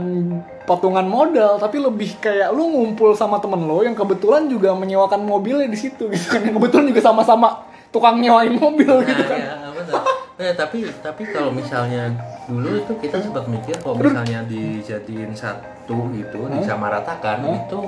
[0.67, 5.71] patungan modal, tapi lebih kayak lu ngumpul sama temen lo yang kebetulan juga menyewakan mobilnya
[5.71, 6.43] di situ gitu kan.
[6.43, 9.39] Yang kebetulan juga sama-sama tukang nyewain mobil nah, gitu kan.
[9.39, 9.53] ya.
[10.41, 12.11] Nah, tapi tapi kalau misalnya
[12.49, 15.63] dulu itu kita sempat mikir kalau misalnya dijadiin satu
[16.13, 17.79] gitu disamaratakan itu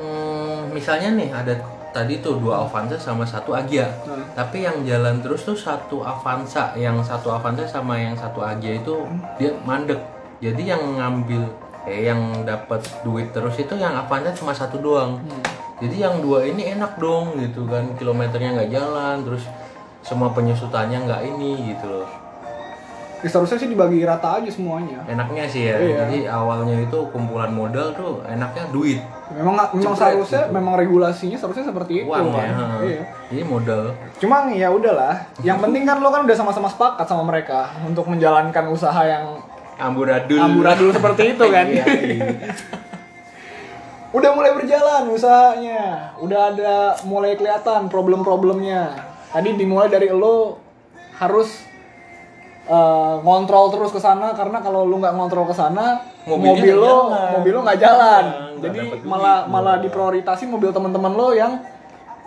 [0.00, 1.54] hmm, misalnya nih ada
[1.94, 3.86] tadi tuh dua Avanza sama satu Agia.
[4.02, 4.26] Hmm.
[4.34, 9.06] tapi yang jalan terus tuh satu Avanza yang satu Avanza sama yang satu Agia itu
[9.38, 10.02] dia mandek.
[10.42, 11.46] Jadi yang ngambil
[11.86, 15.22] eh yang dapat duit terus itu yang Avanza cuma satu doang.
[15.78, 17.94] Jadi yang dua ini enak dong gitu kan.
[17.94, 19.46] Kilometernya nggak jalan terus
[20.02, 22.23] semua penyusutannya nggak ini gitu loh
[23.24, 25.00] Ya, seharusnya sih dibagi rata aja semuanya.
[25.06, 25.96] enaknya sih ya Iya.
[26.04, 29.00] jadi awalnya itu kumpulan modal tuh enaknya duit
[29.32, 30.52] Memang memang Cepet seharusnya gitu.
[30.52, 32.44] memang regulasinya seharusnya seperti itu uang kan.
[32.44, 32.68] ya.
[32.84, 33.02] Iya.
[33.32, 33.82] jadi modal
[34.14, 35.24] Cuma ya udahlah.
[35.40, 39.40] Yang penting kan lo kan udah sama-sama sepakat sama mereka untuk menjalankan usaha yang
[39.74, 41.64] amburadul amburadul seperti itu kan.
[41.64, 42.28] Iya, iya.
[44.14, 48.94] udah mulai berjalan usahanya udah ada mulai kelihatan problem-problemnya
[49.26, 50.62] tadi dimulai dari lo
[51.14, 51.66] harus
[52.66, 57.30] eh, ngontrol terus ke sana karena kalau lu nggak ngontrol ke sana mobil lo jalan.
[57.34, 59.04] mobil lo nggak jalan Nah, jadi dapet duit.
[59.04, 61.52] malah malah diprioritaskan mobil teman-teman lo yang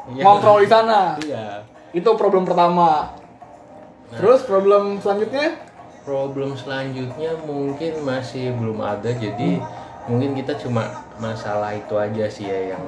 [0.07, 0.21] Iya.
[0.21, 3.11] ngontrol di sana iya itu problem pertama
[4.09, 5.57] terus problem selanjutnya
[6.01, 9.59] problem selanjutnya mungkin masih belum ada jadi
[10.05, 12.83] mungkin kita cuma masalah itu aja sih ya yang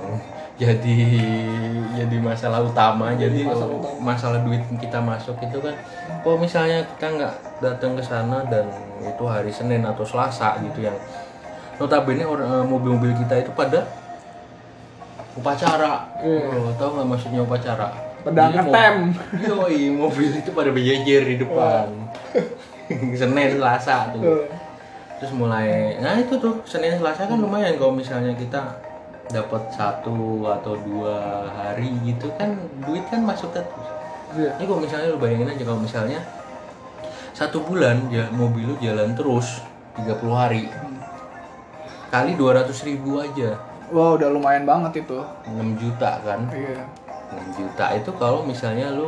[0.55, 0.97] jadi
[1.95, 3.97] jadi masalah utama jadi masalah utama.
[3.99, 5.73] masalah duit kita masuk itu kan
[6.19, 8.69] kalau misalnya kita nggak datang ke sana dan
[9.01, 10.95] itu hari Senin atau Selasa gitu yang
[11.75, 12.27] notabene eh,
[12.63, 13.87] mobil-mobil kita itu pada
[15.31, 16.51] upacara Iya.
[16.51, 17.87] oh, tahu nggak maksudnya upacara
[18.19, 18.95] Pedang ngetem.
[19.15, 21.87] mobil- Yoi, mobil itu pada berjejer di depan.
[23.15, 24.43] Senin Selasa tuh.
[25.19, 28.79] Terus mulai, nah itu tuh Senin Selasa kan lumayan kalau misalnya kita
[29.29, 32.55] dapat satu atau dua hari gitu kan
[32.87, 33.87] duit kan masuk terus.
[34.33, 34.55] Iya.
[34.57, 36.19] Ini kalau misalnya lu bayangin aja kalau misalnya
[37.39, 39.63] satu bulan ya mobil lu jalan terus
[39.95, 40.67] 30 hari
[42.11, 43.55] kali 200 ribu aja
[43.95, 46.83] wah udah lumayan banget itu 6 juta kan iya
[47.31, 49.07] 6 juta itu kalau misalnya lu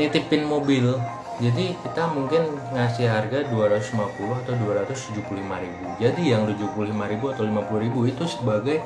[0.00, 0.96] nitipin mobil
[1.34, 5.84] jadi kita mungkin ngasih harga 250 atau 275 ribu.
[5.98, 8.78] Jadi yang 75 ribu atau 50 ribu itu sebagai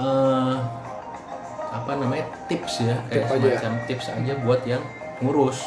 [0.00, 0.54] eh,
[1.70, 2.96] apa namanya tips ya.
[3.12, 3.48] Kayak Tip aja.
[3.60, 4.82] semacam tips aja buat yang
[5.20, 5.58] ngurus.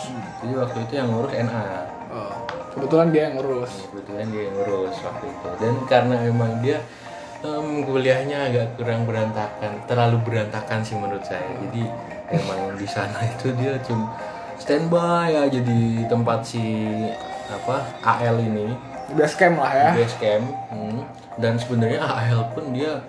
[0.41, 1.65] Jadi waktu itu yang ngurus NA
[2.13, 2.29] Oh,
[2.77, 3.73] kebetulan dia yang ngurus.
[3.89, 5.49] Kebetulan dia yang ngurus waktu itu.
[5.57, 6.77] Dan karena emang dia
[7.41, 11.41] em, kuliahnya agak kurang berantakan terlalu berantakan sih menurut saya.
[11.65, 11.89] Jadi
[12.29, 14.13] emang di sana itu dia cuma
[14.63, 16.63] standby aja di tempat si
[17.51, 18.71] apa AL ini
[19.11, 21.03] base camp lah ya base camp hmm.
[21.43, 23.03] dan sebenarnya AL pun dia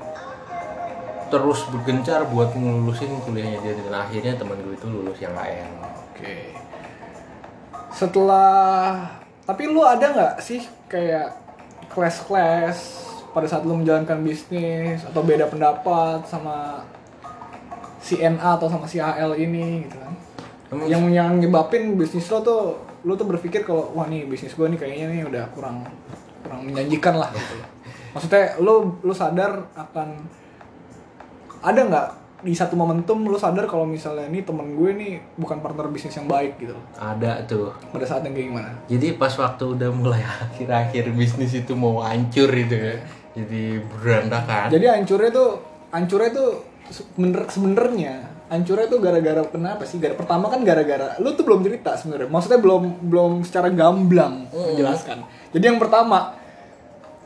[1.30, 5.70] terus bergencar buat ngelulusin kuliahnya dia dan akhirnya teman gue itu lulus yang AL
[6.14, 6.54] Oke.
[7.90, 9.10] Setelah
[9.42, 11.34] tapi lu ada nggak sih kayak
[11.90, 13.02] clash-clash
[13.34, 16.86] pada saat lu menjalankan bisnis atau beda pendapat sama
[17.98, 20.14] si NA atau sama si AL ini gitu kan.
[20.84, 22.62] Yang yang nyebabin bisnis lo tuh
[23.04, 25.84] lu tuh berpikir kalau wah nih bisnis gue nih kayaknya nih udah kurang
[26.40, 27.54] kurang menjanjikan lah gitu.
[28.14, 30.08] Maksudnya lu lu sadar akan
[31.60, 32.08] ada nggak
[32.44, 36.28] di satu momentum lu sadar kalau misalnya ini temen gue nih bukan partner bisnis yang
[36.28, 36.84] baik gitu loh.
[36.94, 41.72] ada tuh pada saat yang kayak gimana jadi pas waktu udah mulai akhir-akhir bisnis itu
[41.72, 43.00] mau hancur itu ya
[43.32, 45.50] jadi berantakan jadi hancurnya tuh
[45.88, 46.50] hancurnya tuh
[46.92, 48.14] sebener- sebenarnya
[48.48, 49.96] hancurnya tuh gara-gara kenapa sih?
[49.96, 52.28] Gara pertama kan gara-gara lu tuh belum cerita sebenarnya.
[52.28, 55.24] Maksudnya belum belum secara gamblang menjelaskan.
[55.54, 56.36] Jadi yang pertama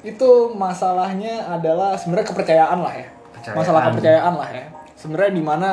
[0.07, 3.09] itu masalahnya adalah sebenarnya kepercayaan lah ya.
[3.11, 3.57] Kepercayaan.
[3.59, 4.65] masalah kepercayaan lah ya.
[4.95, 5.71] Sebenarnya di mana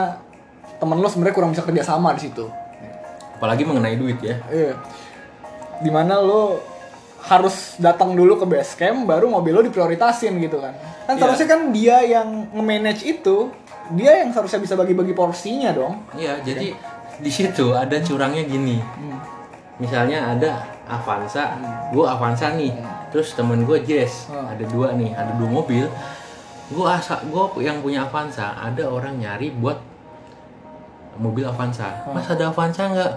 [0.82, 2.46] temen lo sebenarnya kurang bisa kerjasama di situ.
[3.38, 4.36] Apalagi mengenai duit ya.
[4.50, 4.74] Iya.
[5.82, 6.58] Di mana lo
[7.26, 10.74] harus datang dulu ke base camp baru mobil lo diprioritasin gitu kan.
[11.06, 11.20] Kan Iya.
[11.22, 13.50] seharusnya kan dia yang nge-manage itu,
[13.92, 16.02] dia yang seharusnya bisa bagi-bagi porsinya dong.
[16.14, 16.74] iya jadi
[17.16, 19.20] di situ ada curangnya gini Hmm.
[19.78, 20.52] misalnya ada
[20.86, 21.56] Avanza
[21.90, 22.74] gue Avanza nih
[23.08, 24.48] terus temen gue Jess Hmm.
[24.48, 25.86] ada dua nih ada dua mobil
[26.66, 29.78] gue asa gue yang punya Avanza ada orang nyari buat
[31.16, 32.14] mobil Avanza Hmm.
[32.14, 33.12] mas ada Avanza nggak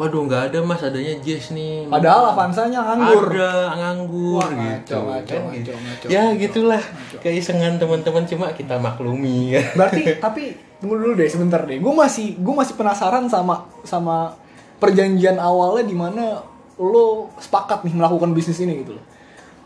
[0.00, 3.36] waduh nggak ada mas adanya Jess nih Padahal Avanzanya nganggur.
[3.36, 5.70] ada nganggur Wah, gitu ngaco, ngaco, kan ngaco, gitu.
[5.76, 6.06] ngaco.
[6.08, 6.82] ya gitulah
[7.20, 11.76] keisengan teman-teman cuma kita maklumi ya Berarti tapi tunggu dulu deh sebentar deh.
[11.76, 14.32] Gue masih gue masih penasaran sama sama
[14.80, 16.40] perjanjian awalnya di mana
[16.80, 19.04] lo sepakat nih melakukan bisnis ini gitu loh.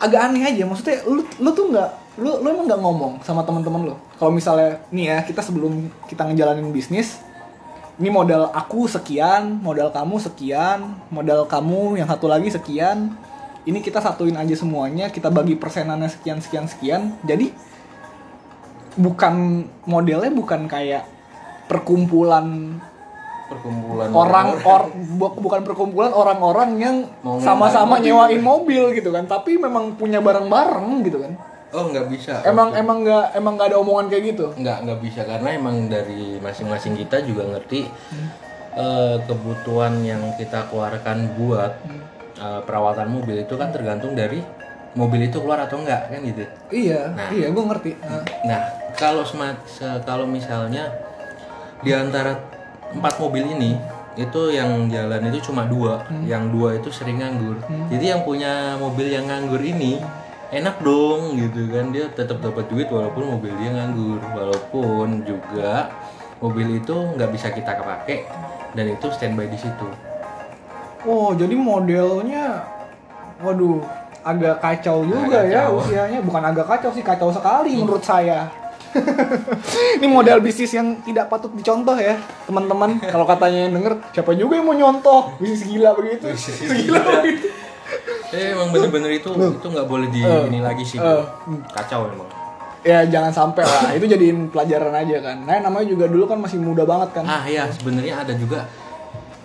[0.03, 3.95] Agak aneh aja maksudnya lu lu tuh nggak lu lu emang nggak ngomong sama teman-teman
[3.95, 3.97] lo.
[4.19, 7.23] Kalau misalnya nih ya kita sebelum kita ngejalanin bisnis
[7.95, 13.15] ini modal aku sekian, modal kamu sekian, modal kamu yang satu lagi sekian.
[13.65, 17.03] Ini kita satuin aja semuanya, kita bagi persenannya sekian sekian sekian.
[17.23, 17.55] Jadi
[18.95, 21.07] bukan modelnya bukan kayak
[21.67, 22.79] perkumpulan
[23.45, 26.97] perkumpulan orang or bu- bukan perkumpulan orang-orang yang
[27.43, 31.33] sama-sama nyewain mobil gitu kan tapi memang punya bareng-bareng gitu kan
[31.75, 32.41] oh nggak bisa.
[32.43, 34.47] Emang emang nggak emang nggak ada omongan kayak gitu?
[34.55, 35.21] Nggak nggak bisa.
[35.23, 37.91] Karena emang dari masing-masing kita juga ngerti
[38.75, 41.73] eh, kebutuhan yang kita keluarkan buat
[42.37, 44.43] eh, perawatan mobil itu kan tergantung dari
[44.95, 46.43] mobil itu keluar atau enggak kan gitu.
[46.71, 47.29] Iya Nah.
[47.29, 47.91] iya gue ngerti.
[48.47, 48.61] Nah,
[48.95, 49.43] kalau se-
[50.03, 50.87] kalau misalnya
[51.83, 52.39] di antara
[52.95, 53.75] empat mobil ini
[54.15, 56.07] itu yang jalan itu cuma dua.
[56.23, 57.59] Yang dua itu sering nganggur.
[57.91, 59.99] Jadi yang punya mobil yang nganggur ini
[60.51, 61.95] enak dong gitu kan.
[61.95, 64.21] Dia tetap dapat duit walaupun mobil dia nganggur.
[64.21, 65.89] Walaupun juga
[66.43, 68.27] mobil itu nggak bisa kita pakai
[68.75, 69.87] dan itu standby di situ.
[71.05, 72.65] Oh jadi modelnya
[73.41, 73.81] waduh
[74.25, 75.79] agak kacau juga Agak ya kacau.
[75.81, 76.19] usianya.
[76.21, 78.49] Bukan agak kacau sih kacau sekali menurut saya.
[79.99, 82.15] Ini model bisnis yang tidak patut dicontoh ya
[82.47, 83.03] teman-teman.
[83.03, 85.35] Kalau katanya yang denger siapa juga yang mau nyontoh?
[85.43, 86.31] Bisnis gila begitu.
[86.31, 87.03] Bisnis gila gila.
[87.21, 87.49] begitu
[88.35, 91.25] eh emang bener-bener itu itu nggak boleh di ini lagi sih eh.
[91.71, 92.27] kacau emang.
[92.85, 93.97] Ya jangan sampai lah.
[93.97, 95.37] Itu jadiin pelajaran aja kan.
[95.49, 97.25] Nah namanya juga dulu kan masih muda banget kan.
[97.25, 98.69] Ah ya sebenarnya ada juga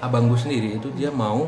[0.04, 1.47] abang gue sendiri itu dia mau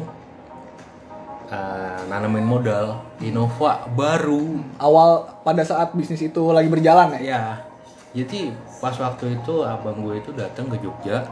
[1.52, 4.60] eh, nanamin modal Innova baru.
[4.80, 7.20] awal pada saat bisnis itu lagi berjalan ya?
[7.20, 7.44] Ya,
[8.12, 8.52] jadi
[8.84, 11.24] pas waktu itu abang gue itu datang ke Jogja.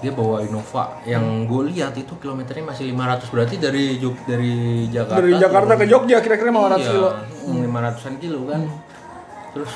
[0.00, 5.20] Dia bawa Innova yang gue lihat itu kilometernya masih 500 berarti dari Jog dari Jakarta.
[5.20, 7.08] dari Jakarta ke Jogja kira-kira 500 iya, kilo
[7.52, 8.60] mm, 500-an kilo kan.
[9.52, 9.72] Terus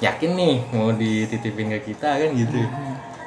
[0.00, 2.58] yakin nih mau dititipin ke kita kan gitu.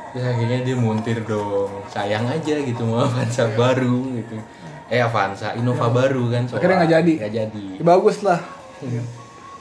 [0.10, 1.69] Terus akhirnya dia muntir dong.
[1.93, 4.36] Sayang aja gitu mau Avanza baru gitu.
[4.89, 6.50] Eh Avanza, Innova baru kan.
[6.50, 6.58] soalnya.
[6.58, 7.13] Akhirnya nggak jadi.
[7.22, 7.65] Nggak jadi.
[7.78, 8.41] ya, bagus lah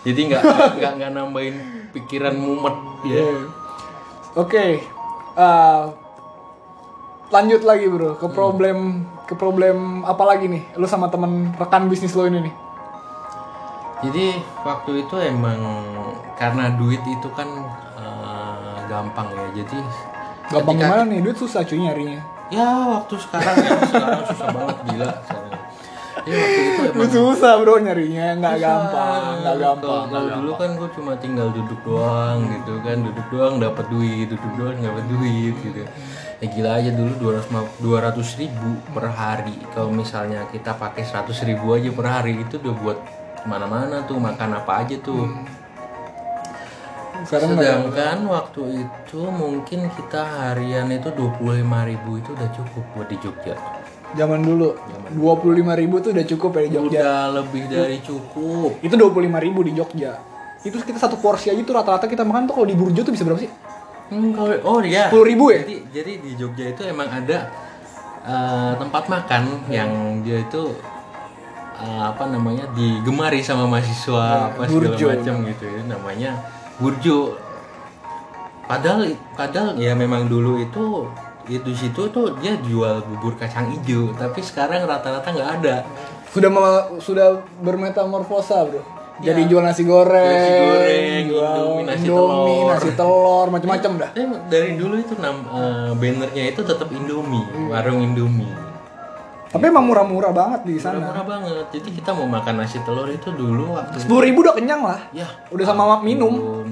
[0.06, 0.42] Jadi nggak
[0.80, 1.56] nggak nggak nambahin
[1.92, 3.18] pikiran mumet ya.
[3.18, 3.28] Iya.
[4.38, 4.66] oke
[5.36, 5.82] eh,
[7.28, 8.78] lanjut lagi bro ke problem
[9.22, 12.54] ke problem apa lagi nih lu sama temen rekan bisnis lo ini nih
[13.98, 14.30] Jadi
[14.62, 15.58] waktu itu emang
[16.34, 17.50] karena duit itu kan
[17.98, 19.46] eh, gampang ya.
[19.56, 19.74] Jadi
[20.48, 22.62] gampang gimana nih duit susah cuy nyarinya Ya
[22.94, 25.08] waktu sekarang ya sekarang susah banget gila.
[25.18, 25.52] sekarang.
[26.16, 28.70] Jadi waktu itu emang susah bro nyarinya nggak susah.
[28.70, 33.54] gampang nggak gampang Kalau- dulu kan gue cuma tinggal duduk doang gitu kan, duduk doang
[33.58, 35.82] dapat duit, duduk doang dapat duit gitu.
[36.38, 39.58] Ya gila aja dulu 200 200 ribu per hari.
[39.74, 42.98] Kalau misalnya kita pakai 100 ribu aja per hari itu udah buat
[43.42, 45.26] ke mana-mana tuh makan apa aja tuh.
[47.18, 53.08] sekarang nggak Sedangkan waktu itu mungkin kita harian itu 25 ribu itu udah cukup buat
[53.10, 53.58] di Jogja.
[54.14, 54.78] Zaman dulu.
[55.12, 57.00] Dua puluh lima ribu tuh udah cukup ya di Jogja.
[57.02, 58.78] Udah lebih dari cukup.
[58.80, 60.16] Itu dua puluh lima ribu di Jogja.
[60.62, 63.26] Itu kita satu porsi aja tuh rata-rata kita makan tuh kalau di Burjo tuh bisa
[63.26, 63.50] berapa sih?
[64.08, 65.12] Hmm, kalau oh iya.
[65.12, 65.60] 10.000 ya?
[65.64, 67.52] Jadi jadi di Jogja itu emang ada
[68.24, 69.90] eh, tempat makan yang
[70.24, 70.72] dia itu
[71.76, 76.30] eh, apa namanya digemari sama mahasiswa apa segala macam gitu ya namanya
[76.80, 77.36] Burjo.
[78.68, 81.08] Padahal padahal ya memang dulu itu
[81.48, 85.76] itu situ tuh dia jual bubur kacang hijau tapi sekarang rata-rata nggak ada
[86.28, 86.52] Sudah
[87.00, 88.97] sudah bermetamorfosa, Bro.
[89.18, 89.48] Jadi Ya.
[89.48, 92.70] jual nasi goreng, Nasi goreng, jual Indomie, nasi Indomie, telur.
[92.70, 94.10] nasi telur, macam-macam dah.
[94.46, 98.46] Dari dulu itu nam, eh, bannernya itu tetap Indomie warung Indomie
[99.48, 101.00] Tapi emang murah-murah banget di sana.
[101.02, 104.82] murah banget jadi kita mau makan nasi telur itu dulu waktu Sepuluh ribu udah kenyang
[104.82, 105.00] lah.
[105.10, 106.62] ya Udah sama minum.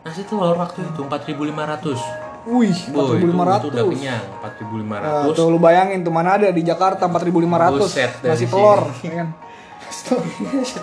[0.00, 1.98] nasi telur waktu itu 4.500
[2.46, 3.58] Wih, Boy, itu, 4.500.
[3.58, 8.10] itu udah kenyang 4.500 Nah, tuh lu bayangin tuh mana ada di Jakarta 4.500 Buset,
[8.16, 9.28] dari nasi telur, ya kan?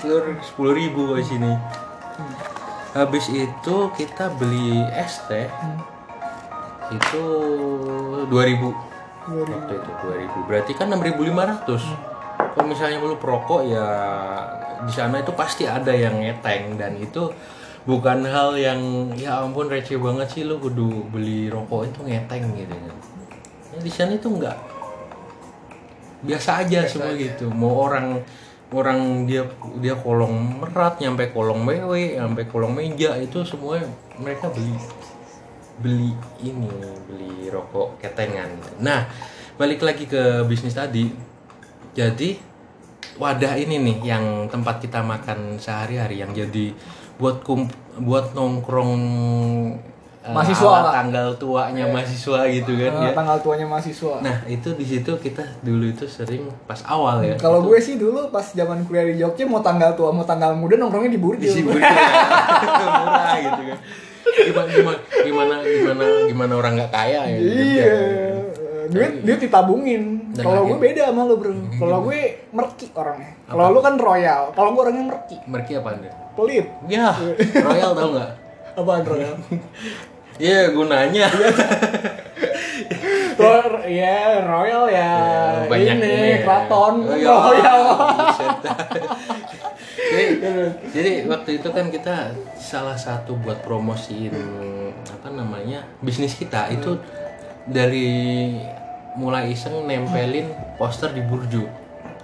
[0.04, 1.52] Telur 10.000 di sini.
[2.94, 5.50] Habis itu kita beli es teh.
[6.94, 7.24] Itu
[8.28, 8.92] 2.000
[9.24, 11.64] waktu itu 2000 berarti kan 6500
[12.54, 13.88] kalau misalnya lu perokok ya
[14.84, 16.76] di sana itu pasti ada yang ngeteng.
[16.76, 17.32] Dan itu
[17.88, 22.76] bukan hal yang ya ampun receh banget sih lu kudu beli rokok itu ngeteng gitu
[22.76, 22.96] kan.
[23.74, 24.60] Ya, di sana itu enggak.
[26.24, 27.50] Biasa aja semua gitu.
[27.50, 28.22] Mau orang
[28.74, 29.46] orang dia
[29.78, 33.80] dia kolong merat nyampe kolong BW nyampe kolong meja itu semua
[34.18, 34.76] mereka beli
[35.78, 36.12] beli
[36.42, 36.70] ini
[37.06, 38.50] beli rokok ketengan.
[38.82, 39.10] Nah
[39.56, 41.10] balik lagi ke bisnis tadi.
[41.94, 42.38] Jadi
[43.22, 46.74] wadah ini nih yang tempat kita makan sehari-hari yang jadi
[47.22, 47.70] buat kum
[48.02, 48.94] buat nongkrong
[50.26, 50.94] Mahasiswa ala lah.
[50.96, 54.24] tanggal tuanya mahasiswa gitu kan Eh, ya tanggal tuanya mahasiswa.
[54.24, 58.28] nah itu di situ kita dulu itu sering pas awal ya Kalau gue sih dulu
[58.30, 61.44] pas zaman kuliah di Jogja mau tanggal tua mau tanggal muda nongkrongnya di Burjo.
[61.44, 63.80] isi burjo murah gitu kan
[64.34, 67.52] gimana gimana gimana gimana, gimana orang nggak kaya ya di.
[67.76, 67.96] Iya.
[68.86, 70.34] Duit duit ditabungin.
[70.34, 71.52] Kalau gue beda sama lu, Bro.
[71.74, 72.20] Kalau gue
[72.50, 73.32] merki orangnya.
[73.44, 74.52] Kalau lu kan royal.
[74.52, 75.38] Kalau gue orangnya merki.
[75.44, 76.10] Merki apa anda?
[76.34, 76.68] Pelit.
[76.86, 77.16] Ya,
[77.56, 78.32] Royal tau nggak?
[78.76, 79.34] Apaan royal?
[80.38, 81.28] Iya gunanya.
[83.34, 85.12] Ro- Iya, royal ya.
[85.68, 86.40] banyak ini, ini ya.
[86.46, 86.96] keraton.
[87.04, 87.34] Oh, ya.
[87.34, 87.80] Royal.
[88.14, 88.58] Buset.
[90.14, 90.26] jadi,
[90.94, 92.16] jadi waktu itu kan kita
[92.56, 94.34] salah satu buat promosiin
[95.04, 96.98] apa namanya bisnis kita itu
[97.66, 98.54] dari
[99.16, 101.66] mulai iseng nempelin poster di burjo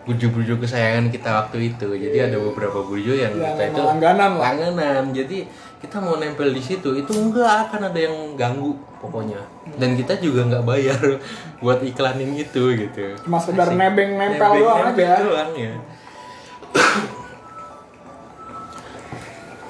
[0.05, 5.03] burjo-burjo kesayangan kita waktu itu jadi ada beberapa burjo yang Yang kita itu langganan langganan
[5.14, 5.38] jadi
[5.80, 9.39] kita mau nempel di situ itu enggak akan ada yang ganggu pokoknya
[9.80, 10.99] dan kita juga nggak bayar
[11.63, 15.23] buat iklanin itu gitu Cuma sekedar nebeng nempel doang nempel aja.
[15.23, 15.73] doang, ya.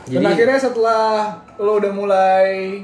[0.09, 1.03] Dan Jadi akhirnya setelah
[1.61, 2.81] lo udah mulai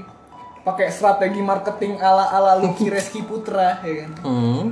[0.61, 4.11] pakai strategi marketing ala ala Lucky Reski Putra ya kan.
[4.21, 4.63] hmm,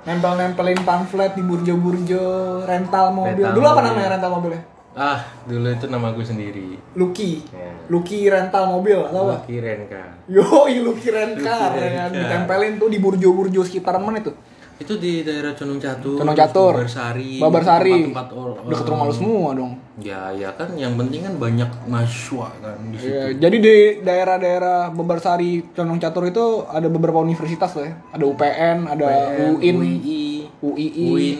[0.00, 2.24] Nempel-nempelin pamflet di burjo-burjo,
[2.64, 3.44] rental mobil.
[3.44, 4.62] Rental Dulu apa namanya rental mobilnya?
[4.90, 6.74] Ah dulu itu nama gue sendiri.
[6.98, 7.46] Lucky.
[7.54, 7.70] Ya.
[7.86, 9.46] Lucky rental mobil atau apa?
[9.46, 10.10] Gue keren kan.
[10.26, 11.30] Yo, Lucky Lucky kan.
[11.36, 11.70] Rencar.
[12.10, 14.34] Ditempelin tuh di burjo-burjo sekitaran mana itu?
[14.80, 16.16] Itu di daerah Condong Catur.
[16.16, 16.72] Condong Catur.
[16.80, 17.36] Babarsari.
[17.36, 17.92] Babarsari.
[18.08, 19.72] Tempat-tempat or- Deket rumah lu semua dong.
[20.00, 23.12] Ya, ya kan yang penting kan banyak mahasiswa kan di situ.
[23.12, 27.94] Iya, jadi di daerah-daerah Bebarsari, Condong Catur itu ada beberapa universitas loh ya.
[28.16, 29.08] Ada UPN, ada
[29.52, 30.24] UIN, UII,
[30.64, 31.38] UII, UIN,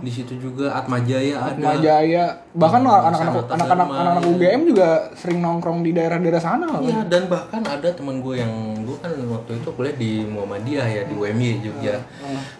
[0.00, 1.52] di situ juga Atmajaya ada.
[1.52, 2.24] Atmajaya.
[2.50, 4.30] Bahkan anak-anak Sanata anak-anak anak-anak ya.
[4.32, 6.80] UGM juga sering nongkrong di daerah-daerah sana loh.
[6.80, 11.02] Iya dan bahkan ada teman gue yang gue kan waktu itu kuliah di Muhammadiyah ya
[11.04, 12.00] di UMY Jogja.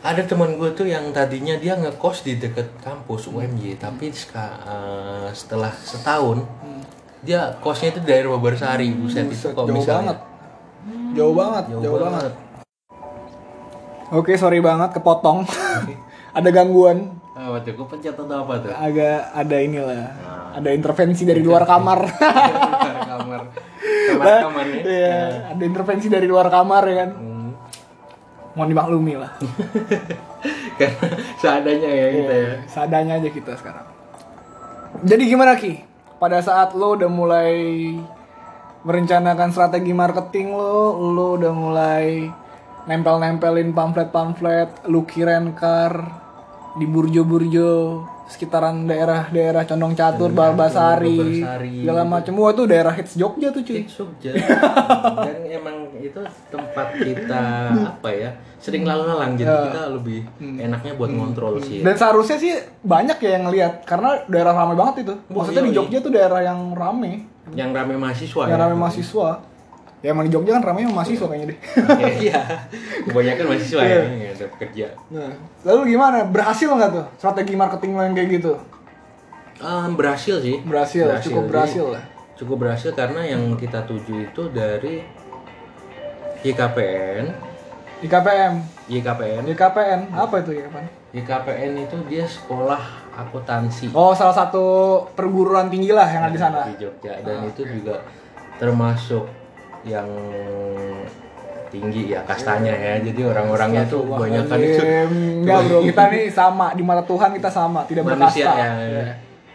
[0.00, 5.28] Ada teman gue tuh yang tadinya dia ngekos di deket kampus UMY tapi seka- eh,
[5.32, 6.44] setelah setahun
[7.20, 10.18] dia kosnya itu di daerah Babarsari buset itu kok jauh bisa banget.
[11.12, 12.32] Jauh banget, Jauh, jauh, banget.
[12.32, 12.34] banget.
[14.10, 15.44] Oke, sorry banget kepotong.
[16.38, 18.68] ada gangguan, Ah, waktu gue pencet atau apa tuh?
[18.68, 19.96] agak ada inilah.
[20.12, 20.60] Nah.
[20.60, 22.04] Ada intervensi dari luar kamar.
[23.08, 23.40] kamar
[23.80, 24.80] kamar kamar ya.
[24.84, 25.20] Iya,
[25.56, 27.10] ada intervensi dari luar kamar ya kan.
[27.16, 27.50] Hmm.
[28.52, 29.32] Mohon dimaklumi lah.
[30.78, 31.08] Karena
[31.40, 32.52] seadanya ya kita ya.
[32.68, 33.86] Seadanya aja kita sekarang.
[35.00, 35.80] Jadi gimana Ki?
[36.20, 37.56] Pada saat lo udah mulai
[38.84, 42.28] merencanakan strategi marketing lo, lo udah mulai
[42.84, 45.08] nempel-nempelin pamflet-pamflet, lu
[45.56, 46.28] car
[46.78, 47.70] di burjo-burjo
[48.30, 51.42] sekitaran daerah-daerah Condong Catur, Balbasari,
[51.82, 52.30] segala macam.
[52.38, 53.82] Wah itu daerah hits Jogja tuh cuy.
[53.82, 54.30] Hits Jogja
[55.26, 57.42] dan emang itu tempat kita
[57.74, 59.60] apa ya sering lalu lalang jadi Ya.
[59.66, 62.54] kita lebih enaknya buat ngontrol sih Dan seharusnya sih
[62.86, 65.14] banyak ya yang ngeliat karena daerah ramai banget itu.
[65.26, 69.30] Maksudnya di iya, Jogja tuh daerah yang rame, yang rame mahasiswa yang ya rame mahasiswa.
[70.00, 71.58] Ya emang di Jogja kan ramai mahasiswa kayaknya deh.
[72.24, 72.40] iya
[73.04, 74.00] kebanyakan mahasiswa ya Iya.
[74.00, 75.30] yang ada kerja Nah,
[75.62, 76.24] lalu gimana?
[76.24, 78.52] Berhasil nggak tuh strategi marketing lo yang kayak gitu?
[79.58, 82.04] Ah, berhasil sih Berhasil, cukup Jadi, berhasil lah.
[82.32, 85.04] cukup berhasil karena yang kita tuju itu dari
[86.40, 87.24] YKPN
[88.00, 88.52] IKPM,
[88.88, 90.86] YKPN IKPN apa itu IKPN?
[91.12, 92.80] YKPN itu dia sekolah
[93.12, 94.64] akuntansi Oh, salah satu
[95.12, 96.64] perguruan tinggi lah yang ada di sana.
[96.64, 98.00] di Jogja dan itu juga
[98.56, 99.28] termasuk
[99.84, 100.08] yang
[101.70, 104.82] tinggi ya kastanya ya jadi orang-orangnya tuh banyak kan itu
[105.46, 108.58] Enggak bro, kita nih sama di mata Tuhan kita sama, tidak manusia berkasta.
[108.58, 109.04] ya, Ya.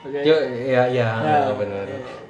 [0.06, 0.22] Oke.
[0.22, 0.38] Yo,
[0.70, 1.50] ya ya, Ya.
[1.58, 1.86] benar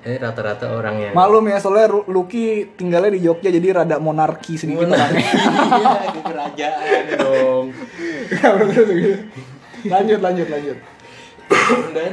[0.06, 4.86] ini rata-rata orang yang Maklum ya, soalnya Lucky tinggalnya di Jogja jadi rada monarki sedikit
[4.86, 5.18] orangnya.
[5.82, 7.66] iya kerajaan dong
[8.70, 9.12] gitu.
[9.86, 10.78] lanjut, lanjut, lanjut.
[11.94, 12.12] dan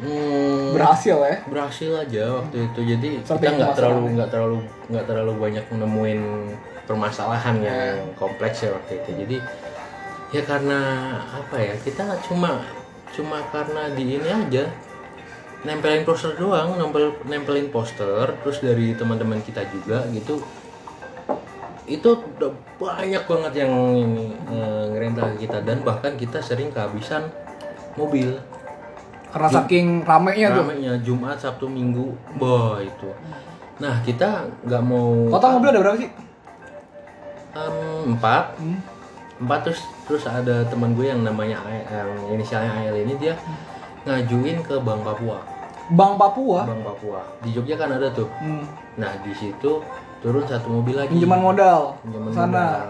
[0.00, 1.36] hmm, Berhasil ya.
[1.44, 4.14] berhasil aja waktu itu jadi Strategi kita nggak terlalu pemasarannya.
[4.16, 6.20] nggak terlalu nggak terlalu banyak nemuin
[6.84, 7.68] permasalahan Ya.
[7.68, 7.78] yang
[8.14, 9.36] kompleks ya waktu itu jadi
[10.30, 10.78] ya karena
[11.26, 12.62] apa ya kita cuma
[13.10, 14.64] cuma karena di ini aja
[15.60, 18.06] nempelin poster doang nempel nempelin poster
[18.40, 20.40] terus dari teman-teman kita juga gitu
[21.84, 27.26] itu udah banyak banget yang ini eh, ngerental ke kita dan bahkan kita sering kehabisan
[27.94, 28.38] mobil
[29.30, 30.62] Karena saking ramenya tuh.
[30.62, 33.10] ramenya Jumat Sabtu Minggu boh itu
[33.78, 36.10] nah kita nggak mau Total mobil ada berapa sih?
[37.50, 37.74] Em,
[38.10, 38.78] empat Hmm.
[39.40, 43.34] empat terus terus ada teman gue yang namanya yang inisialnya AL ini dia
[44.02, 45.38] ngajuin ke Bank Papua
[45.88, 46.62] Bank Papua.
[46.64, 48.62] Bank Papua di Jogja kan ada tuh Hmm.
[48.94, 49.82] nah di situ
[50.18, 51.96] turun satu mobil lagi Pinjaman modal.
[52.02, 52.46] Pinjaman Sana.
[52.52, 52.88] modal.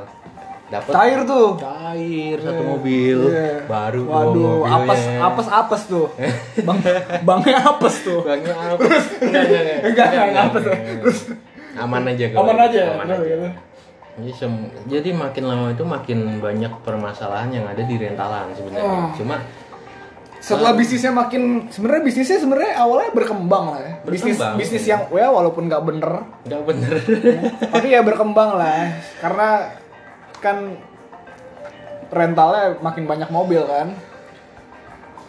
[0.70, 1.58] Dapat Cair tuh.
[1.58, 3.66] cair satu mobil Iya.
[3.66, 4.30] baru Waduh,
[4.62, 4.70] mobilnya.
[4.78, 6.06] apes apes apes tuh.
[6.66, 6.78] Bang
[7.20, 8.22] bangnya apes tuh.
[8.22, 8.82] Bangnya apa?
[9.20, 9.42] Enggak,
[9.84, 10.44] enggak, enggak.
[10.46, 10.74] Apa tuh.
[11.76, 12.80] Aman aja kalau Aman aja.
[12.94, 13.26] Aman Terus aja.
[13.28, 13.48] gitu.
[14.10, 18.84] Jadi, sem- jadi makin lama itu makin banyak permasalahan yang ada di rentalan sebenarnya.
[18.84, 19.10] Oh.
[19.14, 19.36] Cuma
[20.40, 23.92] Setelah bisnisnya makin sebenarnya bisnisnya sebenarnya awalnya berkembang lah ya.
[24.02, 24.90] Bisnis Berkembang, bisnis iya.
[24.90, 26.12] yang ya walaupun nggak bener,
[26.42, 26.92] nggak bener.
[27.68, 28.88] tapi ya berkembang lah.
[29.20, 29.48] Karena
[30.42, 30.76] kan
[32.10, 33.94] rentalnya makin banyak mobil kan.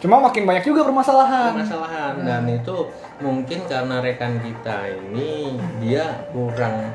[0.02, 1.54] Cuma makin banyak juga permasalahan.
[1.54, 2.90] permasalahan dan itu
[3.22, 6.90] mungkin karena rekan kita ini dia kurang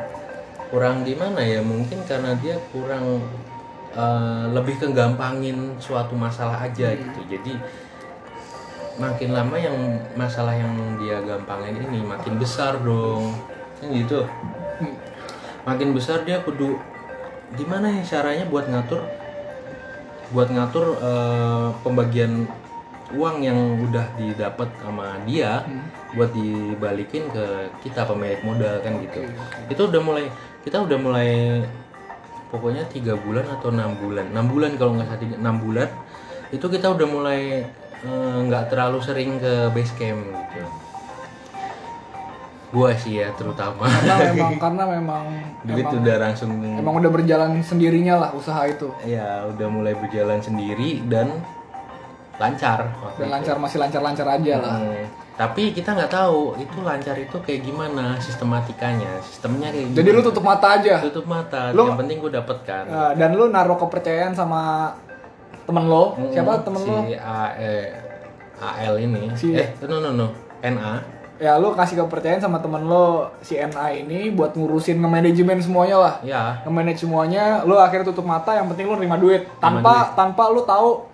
[0.67, 1.63] kurang di mana ya?
[1.63, 3.23] Mungkin karena dia kurang
[3.95, 7.21] eh, lebih kegampangin suatu masalah aja gitu.
[7.31, 7.55] Jadi
[8.97, 9.77] makin lama yang
[10.17, 13.29] masalah yang dia gampangin ini makin besar dong
[13.77, 14.25] kan gitu
[15.69, 16.81] makin besar dia kudu
[17.55, 19.07] gimana ya caranya buat ngatur
[20.35, 22.43] buat ngatur eh, pembagian
[23.15, 25.63] uang yang udah didapat sama dia
[26.11, 29.23] buat dibalikin ke kita pemilik modal kan gitu.
[29.71, 30.25] Itu udah mulai
[30.67, 31.31] kita udah mulai
[32.51, 34.27] pokoknya tiga bulan atau enam bulan.
[34.35, 35.87] Enam bulan kalau nggak salah enam bulan.
[36.51, 37.63] Itu kita udah mulai
[38.03, 40.86] eh, nggak terlalu sering ke base camp gitu
[42.69, 45.23] gua sih ya terutama Karena memang karena memang
[45.63, 48.91] duit emang, udah langsung emang udah berjalan sendirinya lah usaha itu.
[49.03, 51.31] ya udah mulai berjalan sendiri dan
[52.37, 53.31] lancar Dan itu.
[53.31, 54.77] lancar masih lancar-lancar aja lah.
[54.77, 55.05] Hmm,
[55.35, 60.21] tapi kita nggak tahu itu lancar itu kayak gimana sistematikanya sistemnya kayak gimana Jadi lu
[60.21, 60.95] tutup mata aja.
[61.01, 64.93] tutup mata Lu- yang penting gue dapet kan Nah, dan lu naruh kepercayaan sama
[65.63, 66.13] temen lo.
[66.13, 66.99] Hmm, Siapa temen si lo?
[67.17, 67.89] A, eh,
[68.59, 70.27] AL ini Si- eh no no no
[70.61, 75.97] NA Ya lu kasih kepercayaan sama temen lo si NA ini buat ngurusin nge-manajemen semuanya
[76.01, 76.15] lah.
[76.25, 79.45] ya Nge-manage semuanya, lu akhirnya tutup mata, yang penting lu nerima duit.
[79.61, 81.05] Tanpa tanpa lu tahu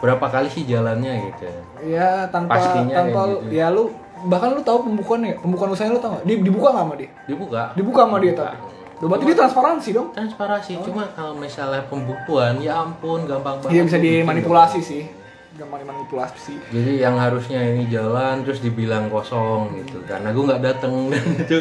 [0.00, 1.44] berapa kali sih jalannya gitu
[1.92, 3.52] ya tanpa Pastinya tanpa lu, gitu.
[3.52, 3.92] ya lu
[4.24, 6.24] bahkan lu tahu pembukuannya, pembukuan usahanya lu tahu nggak?
[6.24, 7.10] Di, dibuka nggak sama dia?
[7.28, 8.56] dibuka Dibuka sama dia tapi.
[9.00, 10.08] Loh, berarti dia transparansi dong.
[10.12, 15.02] transparansi cuma kalau misalnya pembukuan ya ampun gampang banget Iya bisa dimanipulasi sih.
[15.60, 16.56] Gampang dimanipulasi sih.
[16.72, 21.56] jadi yang harusnya ini jalan terus dibilang kosong gitu karena gue nggak dateng dan itu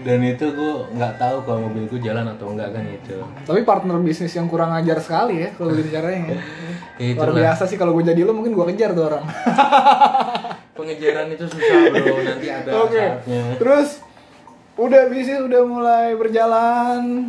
[0.00, 3.98] dan itu gue nggak tahu kalau mobil gue jalan atau enggak kan itu Tapi partner
[3.98, 6.38] bisnis yang kurang ajar sekali ya kalau gitu caranya.
[6.96, 9.24] ya Luar biasa sih kalau gue jadi lo mungkin gue kejar tuh orang.
[10.78, 12.96] pengejaran itu susah bro nanti ada Oke.
[12.96, 13.88] saatnya Terus
[14.76, 17.28] udah bisnis udah mulai berjalan.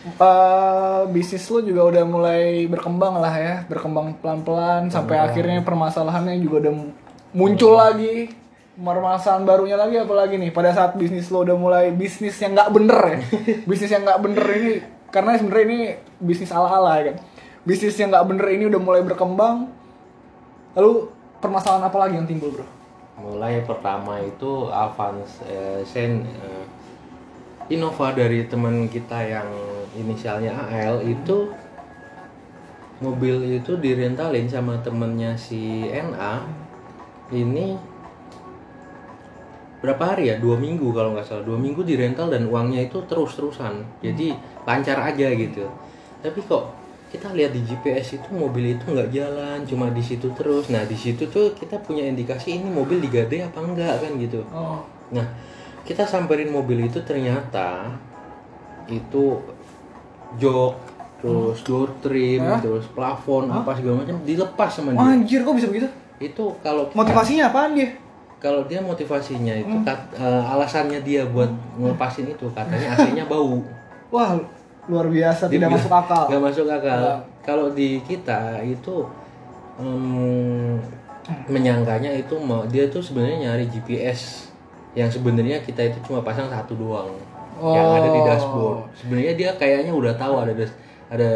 [0.00, 6.64] Eh, bisnis lo juga udah mulai berkembang lah ya, berkembang pelan-pelan sampai akhirnya permasalahannya juga
[6.64, 6.74] udah
[7.36, 8.32] muncul lagi.
[8.80, 12.72] Permasalahan barunya lagi apa lagi nih pada saat bisnis lo udah mulai bisnis yang nggak
[12.72, 13.18] bener ya.
[13.68, 14.72] Bisnis yang nggak bener ini
[15.12, 15.80] karena sebenarnya ini
[16.16, 17.16] bisnis ala ala ya kan.
[17.68, 19.68] Bisnis yang nggak bener ini udah mulai berkembang.
[20.80, 21.12] Lalu
[21.44, 22.64] permasalahan apa lagi yang timbul bro?
[23.20, 26.64] Mulai pertama itu Avance eh, Sen eh,
[27.70, 29.46] Innova dari teman kita yang
[29.94, 31.54] inisialnya AL itu
[32.98, 36.34] mobil itu direntalin sama temennya si NA
[37.30, 37.78] ini
[39.80, 40.36] berapa hari ya?
[40.36, 41.46] Dua minggu kalau nggak salah.
[41.46, 44.36] Dua minggu dirental dan uangnya itu terus terusan jadi
[44.68, 45.64] lancar aja gitu.
[46.20, 46.76] Tapi kok
[47.10, 50.68] kita lihat di GPS itu mobil itu nggak jalan cuma di situ terus.
[50.68, 54.44] Nah di situ tuh kita punya indikasi ini mobil digade apa enggak kan gitu.
[54.52, 54.84] Oh.
[55.14, 55.26] Nah
[55.82, 57.90] kita samperin mobil itu ternyata
[58.86, 59.38] itu
[60.36, 60.74] jok
[61.16, 62.58] terus door trim Hah?
[62.58, 65.04] terus plafon apa segala macam dilepas sama dia.
[65.06, 65.88] anjir kok bisa begitu?
[66.18, 67.92] Itu kalau motivasinya apaan dia?
[68.36, 69.84] Kalau dia motivasinya itu Hmm.
[69.84, 73.60] kat- eh, alasannya dia buat ngelepasin itu katanya AC-nya bau.
[74.08, 74.40] Wah
[74.88, 76.24] luar biasa tidak Dia masuk akal.
[76.26, 77.00] Nggak masuk akal.
[77.40, 79.04] Kalau di kita itu
[79.76, 80.80] em,
[81.46, 84.49] menyangkanya itu mau dia tuh sebenarnya nyari GPS
[84.92, 87.10] yang sebenarnya kita itu cuma pasang satu doang.
[87.60, 88.26] Yang ada di Oh.
[88.26, 88.78] dashboard.
[88.96, 90.52] Sebenarnya dia kayaknya udah tahu ada
[91.10, 91.30] ada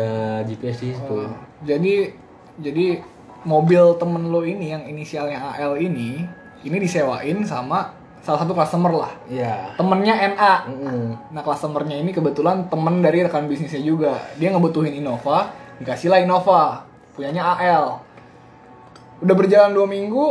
[0.46, 1.16] GPS di situ.
[1.20, 1.30] Oh,
[1.62, 2.14] jadi
[2.58, 3.02] jadi
[3.44, 6.24] mobil temen lo ini yang inisialnya AL ini
[6.64, 7.92] ini disewain sama
[8.24, 9.12] salah satu customer lah.
[9.28, 11.02] Ya temennya NA Mm-mm.
[11.28, 14.16] nah customernya ini kebetulan temen dari rekan bisnisnya juga.
[14.40, 18.00] Dia ngebutuhin Innova dikasih lah Innova punyanya AL
[19.20, 20.24] udah berjalan dua minggu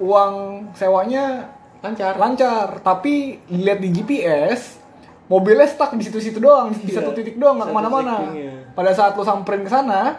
[0.00, 0.32] uang
[0.72, 1.53] sewanya
[1.84, 2.12] lancar.
[2.16, 2.68] Lancar.
[2.80, 3.14] Tapi
[3.44, 4.80] dilihat di GPS
[5.24, 8.14] mobilnya stuck di situ-situ doang di Iya, satu titik doang nggak ke mana-mana.
[8.72, 10.18] pada saat lo samperin ke sana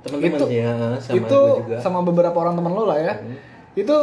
[0.00, 1.76] teman-teman Itu- ya sama itu juga.
[1.78, 3.14] sama beberapa orang teman lo lah ya.
[3.16, 3.34] Hmm.
[3.74, 3.96] itu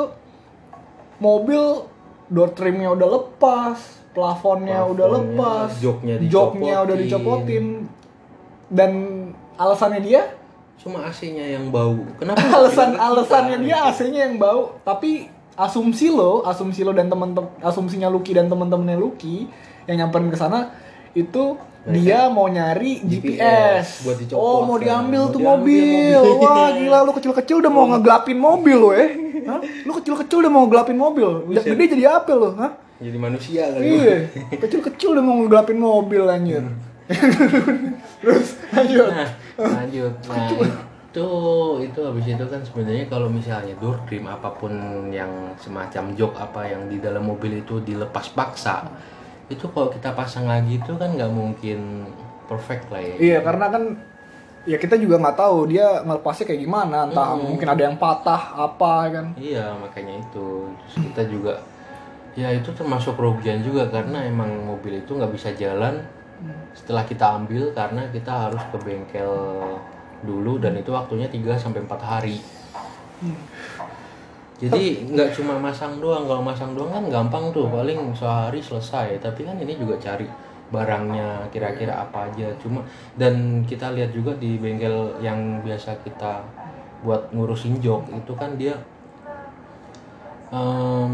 [1.18, 1.88] mobil
[2.28, 3.80] door trimnya udah lepas
[4.12, 7.66] plafonnya udah Plafonnya, lepas joknya joknya udah dicopotin.
[8.68, 8.91] dan
[9.56, 10.22] alasannya dia?
[10.76, 12.01] Cuma AC-nya yang bau.
[12.18, 18.12] Kenapa alasan alasannya dia AC-nya yang bau tapi asumsi lo asumsi lo dan teman-teman asumsinya
[18.12, 19.47] Lucky dan teman-temannya Lucky
[19.88, 20.72] yang nyamperin ke sana
[21.16, 25.06] itu dia mau nyari GPS, buat dicopot, oh mau kan.
[25.06, 26.18] diambil Mau tuh diambil mobil.
[26.18, 26.41] mobil.
[26.41, 29.10] wah gila lu kecil-kecil udah mau ngegelapin mobil lo eh
[29.45, 29.62] Hah?
[29.62, 31.45] lu kecil-kecil udah mau ngegelapin mobil.
[31.45, 32.72] Udah gede jadi apa lo Hah?
[32.97, 34.16] jadi manusia kali iya
[34.58, 36.64] kecil-kecil udah mau ngegelapin mobil anjir.
[38.26, 39.08] Terus lanjut.
[39.14, 39.30] Nah
[39.62, 40.14] lanjut.
[40.26, 40.49] Nah
[41.16, 41.32] itu
[41.80, 44.76] itu habis itu kan sebenarnya kalau misalnya door trim apa pun
[45.16, 48.84] yang semacam jok apa yang di dalam mobil itu dilepas paksa
[49.47, 52.11] itu kalau kita pasang lagi itu kan nggak mungkin
[52.51, 53.16] perfect lah ya.
[53.16, 53.84] Iya karena kan
[54.68, 58.93] ya kita juga nggak tahu dia ngelepasnya kayak gimana entah mungkin ada yang patah apa
[59.07, 59.26] kan?
[59.39, 60.68] Iya makanya itu.
[60.84, 61.53] Terus kita juga
[62.36, 66.03] ya itu termasuk kerugian juga karena emang mobil itu nggak bisa jalan
[66.76, 69.32] setelah kita ambil karena kita harus ke bengkel
[70.24, 72.38] dulu dan itu waktunya 3 sampai empat hari.
[74.55, 79.20] Jadi nggak cuma masang doang, kalau masang doang kan gampang tuh, paling sehari selesai.
[79.20, 80.24] Tapi kan ini juga cari
[80.72, 82.47] barangnya kira-kira apa aja.
[82.63, 82.80] Cuma
[83.20, 86.47] dan kita lihat juga di bengkel yang biasa kita
[87.03, 88.74] buat ngurusin jok itu kan dia
[90.56, 91.14] em,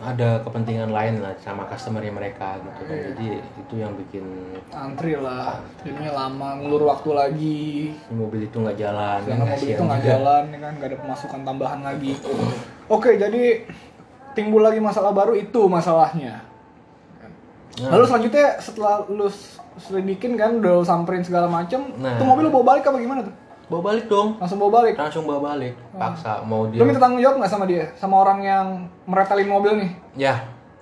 [0.00, 2.98] ada kepentingan lain lah sama customernya mereka gitu kan.
[3.12, 4.24] Jadi itu yang bikin
[4.72, 5.60] antri lah.
[5.84, 7.62] Jadinya lama ngulur waktu lagi.
[8.08, 10.72] Mobil itu nggak jalan karena mobil itu nggak jalan ya kan?
[10.80, 12.12] Nggak ada pemasukan tambahan lagi.
[12.88, 13.68] Oke jadi
[14.32, 16.48] timbul lagi masalah baru itu masalahnya.
[17.80, 17.96] Nah.
[17.96, 19.24] lalu selanjutnya setelah lu
[19.80, 22.18] selidikin kan udah samperin segala macem Nah.
[22.20, 23.32] tuh mobil lu bawa balik apa gimana tuh
[23.70, 24.34] bawa balik dong.
[24.42, 24.94] Langsung bawa balik?
[24.98, 25.74] Langsung bawa balik.
[25.94, 27.86] Paksa mau lu dia minta tanggung jawab nggak sama dia?
[27.94, 28.66] Sama orang yang
[29.06, 29.90] meretelin mobil nih?
[30.18, 30.34] Ya.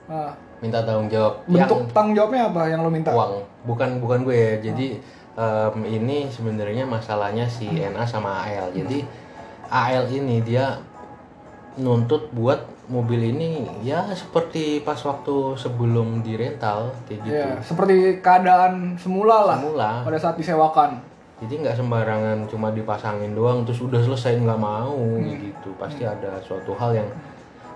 [0.09, 0.33] Nah,
[0.65, 1.45] minta tanggung jawab.
[1.45, 3.13] Bentuk tanggung jawabnya apa yang lu minta?
[3.13, 3.33] Yang uang.
[3.69, 4.35] Bukan bukan gue.
[4.35, 4.97] Ya jadi
[5.37, 9.05] em, ini sebenarnya masalahnya si NA sama AL jadi
[9.69, 10.81] AL ini dia
[11.79, 12.59] nuntut buat
[12.89, 17.37] mobil ini ya seperti pas waktu sebelum dirental kayak gitu.
[17.37, 19.91] Ya, seperti keadaan semula lah semula.
[20.09, 20.99] pada saat disewakan.
[21.39, 25.39] Jadi nggak sembarangan cuma dipasangin doang terus udah selesai nggak mau Hmm.
[25.39, 27.09] gitu pasti ada suatu hal yang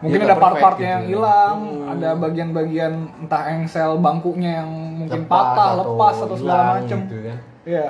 [0.03, 1.11] Mungkin ya ada nggak part-part perfect yang gitu.
[1.15, 1.93] hilang, Hmm.
[1.95, 2.93] ada bagian-bagian
[3.23, 6.99] entah engsel bangkunya yang mungkin Lepas patah, lepas atau segala macem.
[7.01, 7.39] gitu kan.
[7.63, 7.89] Iya.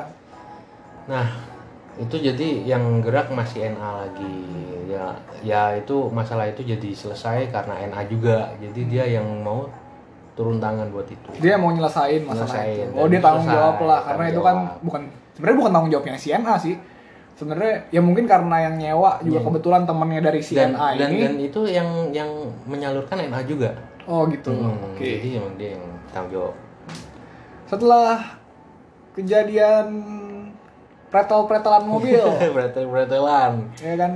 [1.02, 1.26] Nah,
[1.94, 4.36] itu jadi yang gerak masih NA lagi.
[4.86, 5.06] Ya,
[5.40, 8.52] ya itu masalah itu jadi selesai karena NA juga.
[8.60, 9.72] Jadi dia yang mau
[10.32, 11.28] turun tangan buat itu.
[11.38, 13.00] Dia mau nyelesain masalah Nyelesain, itu.
[13.00, 15.02] Oh, dia tanggung jawab lah karena itu kan bukan
[15.32, 16.76] sebenarnya bukan tanggung jawabnya si NA sih.
[17.32, 19.46] sebenarnya ya mungkin karena yang nyewa juga Iya.
[19.48, 21.20] kebetulan temennya dari si dan dan, ini.
[21.26, 22.30] dan itu yang yang
[22.68, 23.72] menyalurkan NA juga.
[24.04, 24.52] Oh gitu.
[24.52, 25.00] Hmm, oke.
[25.00, 26.54] jadi emang dia yang tanggung jawab.
[27.66, 28.36] Setelah
[29.12, 29.86] kejadian
[31.08, 32.20] pretel-pretelan mobil.
[32.54, 34.12] Beretel-beretelan ya kan?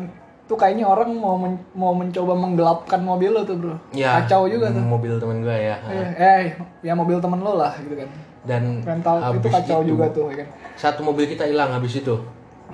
[0.47, 3.75] Tuh kayaknya orang mau men- mau mencoba menggelapkan mobil lo tuh bro.
[3.91, 4.79] Ya kacau juga tuh.
[4.79, 5.77] mobil temen gue ya.
[5.91, 6.43] Eh, eh
[6.85, 8.07] ya mobil temen lo lah gitu kan
[8.47, 10.49] dan rental itu kacau itu, juga tuh ya kan?
[10.79, 12.15] satu mobil kita hilang habis itu.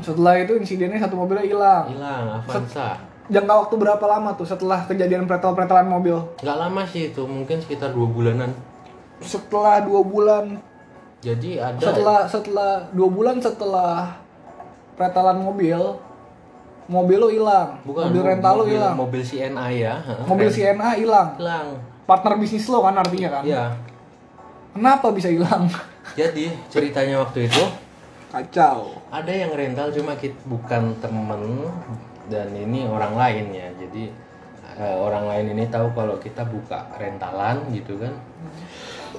[0.05, 1.85] Setelah itu insidennya satu mobilnya hilang.
[1.89, 2.97] Hilang Avanza.
[3.33, 6.17] Jangka waktu berapa lama tuh setelah kejadian pretel-pretelan mobil?
[6.45, 8.53] Nggak lama sih itu mungkin sekitar dua bulanan.
[9.21, 10.61] Setelah dua bulan.
[11.23, 14.19] Jadi ada setelah setelah dua bulan setelah
[14.99, 15.79] pretelan mobil
[16.91, 17.79] mobil lo hilang.
[17.87, 18.95] Bukan mobil mo- rental lo hilang.
[18.99, 19.95] mobil CNA ya.
[20.27, 21.29] Mobil CNA hilang.
[21.39, 21.67] Hilang.
[22.03, 23.45] Partner bisnis lo kan artinya kan?
[23.47, 23.71] Ya
[24.73, 25.69] kenapa bisa hilang?
[26.19, 27.65] Jadi ceritanya waktu itu
[28.33, 28.97] kacau.
[29.13, 31.69] ada yang rental cuma kita bukan temen
[32.33, 33.69] dan ini orang lain ya.
[33.77, 34.09] Jadi
[34.81, 38.13] eh, orang lain ini tahu kalau kita buka rentalan gitu kan.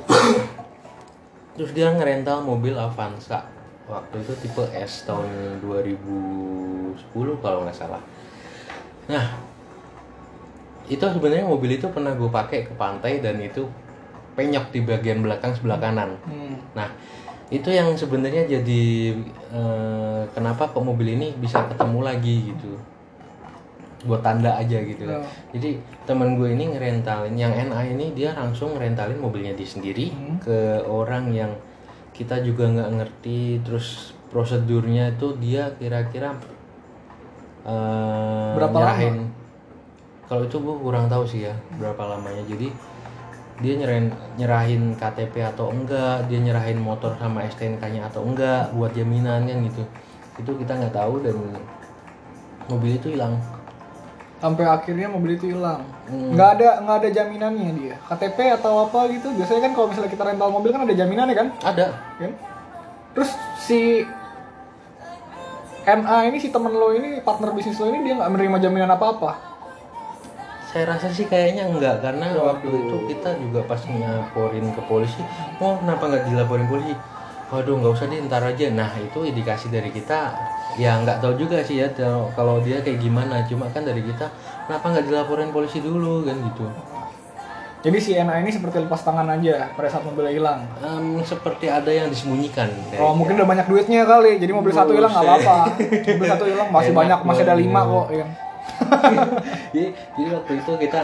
[1.55, 3.45] Terus dia ngerental mobil Avanza.
[3.85, 6.97] Waktu itu tipe S tahun 2010
[7.43, 8.01] kalau nggak salah.
[9.11, 9.53] Nah
[10.87, 13.63] itu sebenarnya mobil itu pernah gue pakai ke pantai dan itu
[14.33, 16.57] penyok di bagian belakang sebelah kanan Hmm.
[16.73, 16.89] Nah,
[17.49, 18.83] itu yang sebenarnya jadi
[19.53, 22.73] eh, kenapa kok mobil ini bisa ketemu lagi gitu.
[24.03, 25.21] Buat tanda aja gitu kan.
[25.21, 25.27] Oh.
[25.53, 30.41] Jadi temen gue ini ngerentalin yang NA ini dia langsung ngerentalin mobilnya dia sendiri Hmm.
[30.41, 31.51] ke orang yang
[32.11, 36.33] kita juga nggak ngerti terus prosedurnya itu dia kira-kira
[37.63, 39.15] eh, Berapa nyerahin
[40.23, 42.71] kalau itu gue kurang tahu sih ya berapa lamanya jadi
[43.61, 44.07] dia nyerahin
[44.39, 49.83] nyerahin KTP atau enggak dia nyerahin motor sama STNK-nya atau enggak buat jaminan kan gitu.
[50.41, 51.37] Itu kita nggak tahu dan
[52.71, 53.37] mobil itu hilang.
[54.41, 55.85] Sampai akhirnya mobil itu hilang.
[56.03, 56.35] Hmm.
[56.35, 57.95] nggak ada nggak ada jaminannya dia.
[58.09, 61.47] KTP atau apa gitu biasanya kan kalau misalnya kita rental mobil kan ada jaminannya kan?
[61.61, 61.87] Ada.
[62.17, 62.33] Kan
[63.13, 63.31] terus
[63.61, 64.03] si
[65.83, 69.05] NA ini si temen lo ini partner bisnis lo ini dia nggak menerima jaminan apa
[69.13, 69.31] apa
[70.73, 75.21] saya rasa sih kayaknya enggak karena waktu itu kita juga pas ngelaporin ke polisi
[75.61, 76.97] oh kenapa nggak dilaporin polisi?
[77.53, 78.65] Waduh nggak usah deh ntar aja.
[78.73, 80.33] Nah itu indikasi dari kita
[80.73, 81.93] ya nggak tahu juga sih ya
[82.33, 83.45] kalau- dia kayak gimana.
[83.45, 84.25] Cuma kan dari kita
[84.65, 86.25] kenapa nggak dilaporin polisi dulu?
[86.25, 86.65] Kan gitu.
[87.83, 90.63] Jadi si NA ini seperti lepas tangan aja pada saat mobilnya hilang?
[90.79, 95.11] Em, seperti ada yang disembunyikan Oh mungkin udah banyak duitnya kali, jadi mobil satu hilang
[95.11, 95.57] nggak apa-apa.
[96.15, 98.07] Mobil satu hilang masih Enak banyak, masih ada lima kok.
[98.15, 98.25] Ya.
[99.73, 101.01] jadi, jadi waktu itu kita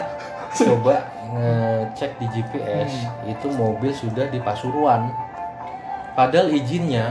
[0.50, 0.96] coba
[1.30, 2.92] ngecek di GPS
[3.30, 5.14] itu mobil sudah di Pasuruan
[6.18, 7.06] padahal izinnya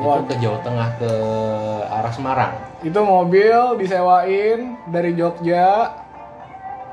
[0.00, 0.16] Wah.
[0.16, 1.12] itu ke Jawa Tengah ke
[1.92, 5.92] arah Semarang Itu mobil disewain dari Jogja,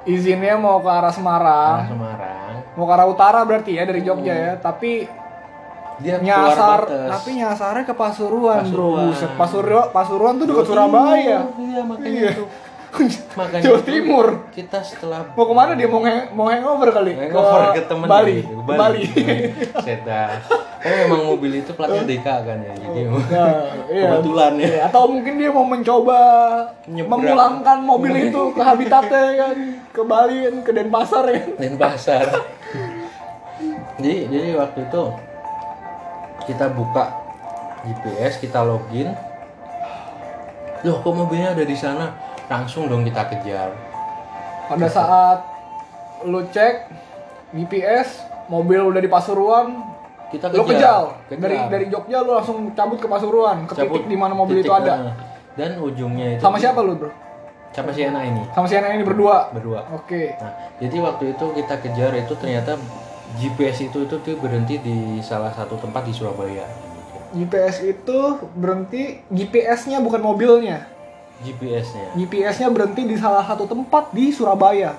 [0.03, 4.35] izinnya mau ke arah arah Semarang, Semarang mau ke arah utara berarti ya dari Jogja
[4.35, 4.53] ya.
[4.59, 5.07] Tapi
[5.97, 8.93] dia nyasar, tapi nyasarnya ke Pasuruan, bro.
[8.93, 9.05] Pasuruan.
[9.09, 11.39] Buset, Pasuruan, Pasuruan tuh dekat Jawa Surabaya.
[11.57, 12.31] Iya makanya Iya.
[12.37, 12.45] itu
[13.33, 14.27] makanya Jawa Timur.
[14.49, 17.13] kita setelah Mau ke mana dia mau hang- mau hangover kali?
[17.13, 18.35] Hangover ke temen Bali.
[18.41, 18.53] gitu.
[18.57, 19.01] Ke Bali.
[19.85, 20.23] Seda.
[20.77, 22.73] Oh memang mobil itu platnya DK kan ya.
[22.75, 24.07] Jadi Nah, iya.
[24.11, 24.67] kebetulan ya.
[24.67, 26.19] Iya, atau mungkin dia mau mencoba
[26.85, 27.11] Nyebrang.
[27.19, 29.55] memulangkan mobil itu ke habitatnya kan
[29.87, 32.25] ke Bali kan ke Denpasar ya Denpasar.
[33.97, 35.03] jadi jadi waktu itu
[36.45, 37.05] kita buka
[37.79, 39.11] GPS, kita login.
[40.79, 42.13] Loh, kok mobilnya ada di sana?
[42.47, 43.69] Langsung dong kita kejar.
[44.67, 45.39] pada saat
[46.23, 46.91] lu cek
[47.55, 49.79] GPS mobil udah di Pasuruan
[50.27, 51.15] Kita lu kejar.
[51.23, 54.59] kejal dari dari Jogja lu langsung cabut ke Pasuruan ke Cabut titik di mana mobil
[54.59, 55.15] titik, itu ada eh,
[55.55, 57.11] Dan ujungnya itu sama siapa lu bro
[57.71, 59.87] Sama si Ena ini sama si anak ini berdua berdua.
[59.87, 60.51] oke Nah,
[60.83, 62.75] jadi waktu itu kita kejar itu ternyata
[63.39, 66.67] GPS itu itu tuh berhenti di salah satu tempat di Surabaya.
[67.31, 68.19] GPS itu
[68.51, 70.87] berhenti GPS-nya bukan mobilnya
[71.39, 72.07] GPS-nya.
[72.15, 74.97] GPS-nya berhenti di salah satu tempat di Surabaya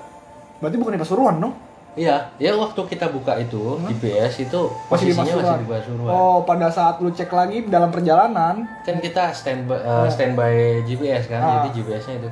[0.59, 1.55] berarti bukan di Pasuruan dong
[1.95, 6.07] Iya, ya waktu kita buka itu GPS itu masih di posisinya masih di Pasuruan.
[6.09, 10.55] Oh, pada saat lu cek lagi dalam perjalanan, Kan kita standby eh, standby
[10.87, 11.51] GPS kan, Ah.
[11.59, 12.29] jadi GPS-nya itu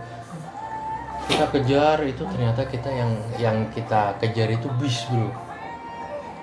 [1.27, 5.35] kita kejar itu ternyata kita yang yang kita kejar itu bis bro.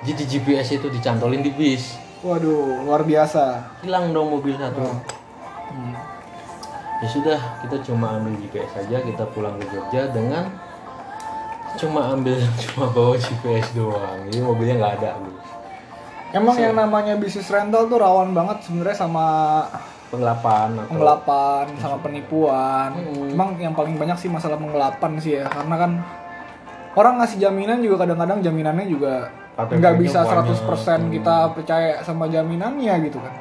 [0.03, 3.79] Jadi GPS itu dicantolin di bis, waduh, luar biasa.
[3.79, 4.83] hilang dong mobil satu.
[4.83, 5.95] Hmm.
[7.03, 10.47] Ya sudah kita cuma ambil GPS saja kita pulang ke Jogja dengan
[11.75, 15.47] cuma ambil cuma bawa GPS doang jadi mobilnya nggak ada Gus.
[16.33, 19.25] Emang yang namanya bisnis rental tuh rawan banget sebenarnya sama
[20.09, 22.89] penggelapan atau penggelapan sama penipuan.
[22.89, 23.29] Hmm.
[23.29, 25.91] Emang yang paling banyak sih masalah penggelapan sih ya, karena kan
[26.97, 29.29] orang ngasih jaminan juga kadang-kadang jaminannya juga
[29.61, 30.57] nggak bisa banyak.
[30.57, 33.33] 100% kita percaya sama jaminannya gitu kan.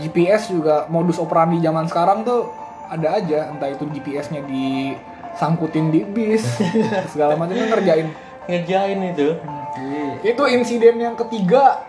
[0.00, 6.44] GPS juga modus operandi zaman sekarang tuh ada aja, entah itu GPS-nya disangkutin di bis,
[7.12, 8.08] segala macamnya ngerjain.
[8.46, 9.28] ngerjain itu.
[9.76, 10.00] Jadi,
[10.32, 11.82] Itu insiden yang ketiga.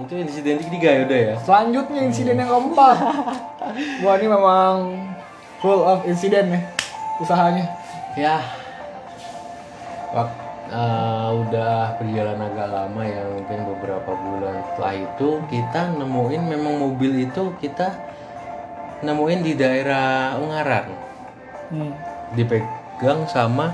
[0.00, 1.34] itu insiden ketiga ya udah ya.
[1.44, 2.96] Selanjutnya insiden yang keempat.
[4.02, 4.74] Wah ini memang
[5.60, 6.62] full of insiden nih
[7.20, 7.68] usahanya.
[8.16, 8.40] Ya.
[10.10, 10.28] Wak,
[10.72, 17.28] eh, udah berjalan agak lama ya mungkin beberapa bulan setelah itu kita nemuin memang mobil
[17.28, 17.92] itu kita
[19.00, 20.86] nemuin di daerah Ungaran
[21.70, 21.94] Hmm.
[22.32, 23.70] dipegang sama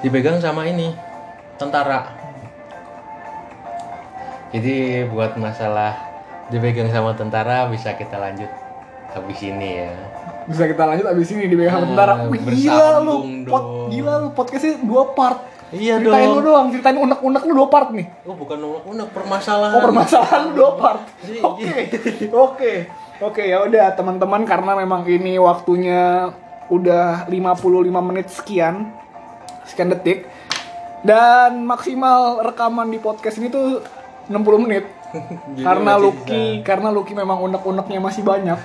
[0.00, 0.90] dipegang sama ini
[1.54, 2.10] tentara
[4.50, 5.94] jadi buat masalah
[6.48, 8.50] dipegang sama tentara bisa kita lanjut
[9.08, 9.92] habis ini ya
[10.42, 12.14] Bisa kita lanjut abis ini di BKH Ah, Tentara.
[12.26, 13.16] Wih, gila lu.
[13.44, 15.46] Pot, gila lu podcastnya dua part.
[15.70, 16.34] Iya ceritain dong.
[16.34, 18.06] lu doang, ceritain unek-unek lu dua part nih.
[18.26, 21.06] oh bukan unek-unek permasalahan Oh permasalahan lu dua part.
[21.22, 21.70] Iya, Oke,
[22.26, 22.72] oke,
[23.20, 26.32] oke ya udah teman-teman karena memang ini waktunya
[26.66, 28.94] udah 55 menit sekian,
[29.66, 30.24] sekian detik
[31.02, 33.82] dan maksimal rekaman di podcast ini tuh
[34.28, 34.84] 60 menit.
[35.66, 38.60] Karena Lucky, karena Lucky memang unek-uneknya masih banyak.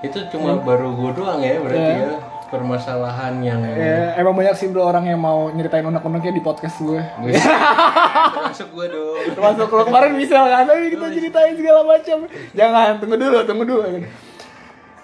[0.00, 1.96] itu cuma baru gue doang ya berarti Iya.
[2.04, 2.12] ya
[2.54, 7.02] permasalahan yang Ya, emang banyak sih bro orang yang mau nyeritain unek-uneknya di podcast gue.
[8.34, 12.30] termasuk gue dong Termasuk lo kemarin bisa kan, tapi kita ceritain segala macam.
[12.54, 13.86] Jangan, tunggu dulu, tunggu dulu.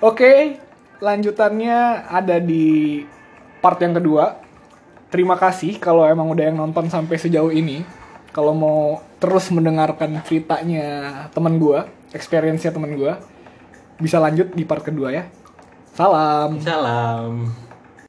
[0.00, 0.62] Oke,
[1.02, 3.02] lanjutannya ada di
[3.58, 4.38] part yang kedua.
[5.10, 7.82] Terima kasih kalau emang udah yang nonton sampai sejauh ini.
[8.30, 10.86] Kalau mau terus mendengarkan ceritanya
[11.34, 13.18] teman gua, experience-nya teman gua,
[13.98, 15.26] bisa lanjut di part kedua ya.
[15.94, 16.60] Salam.
[16.62, 17.50] salam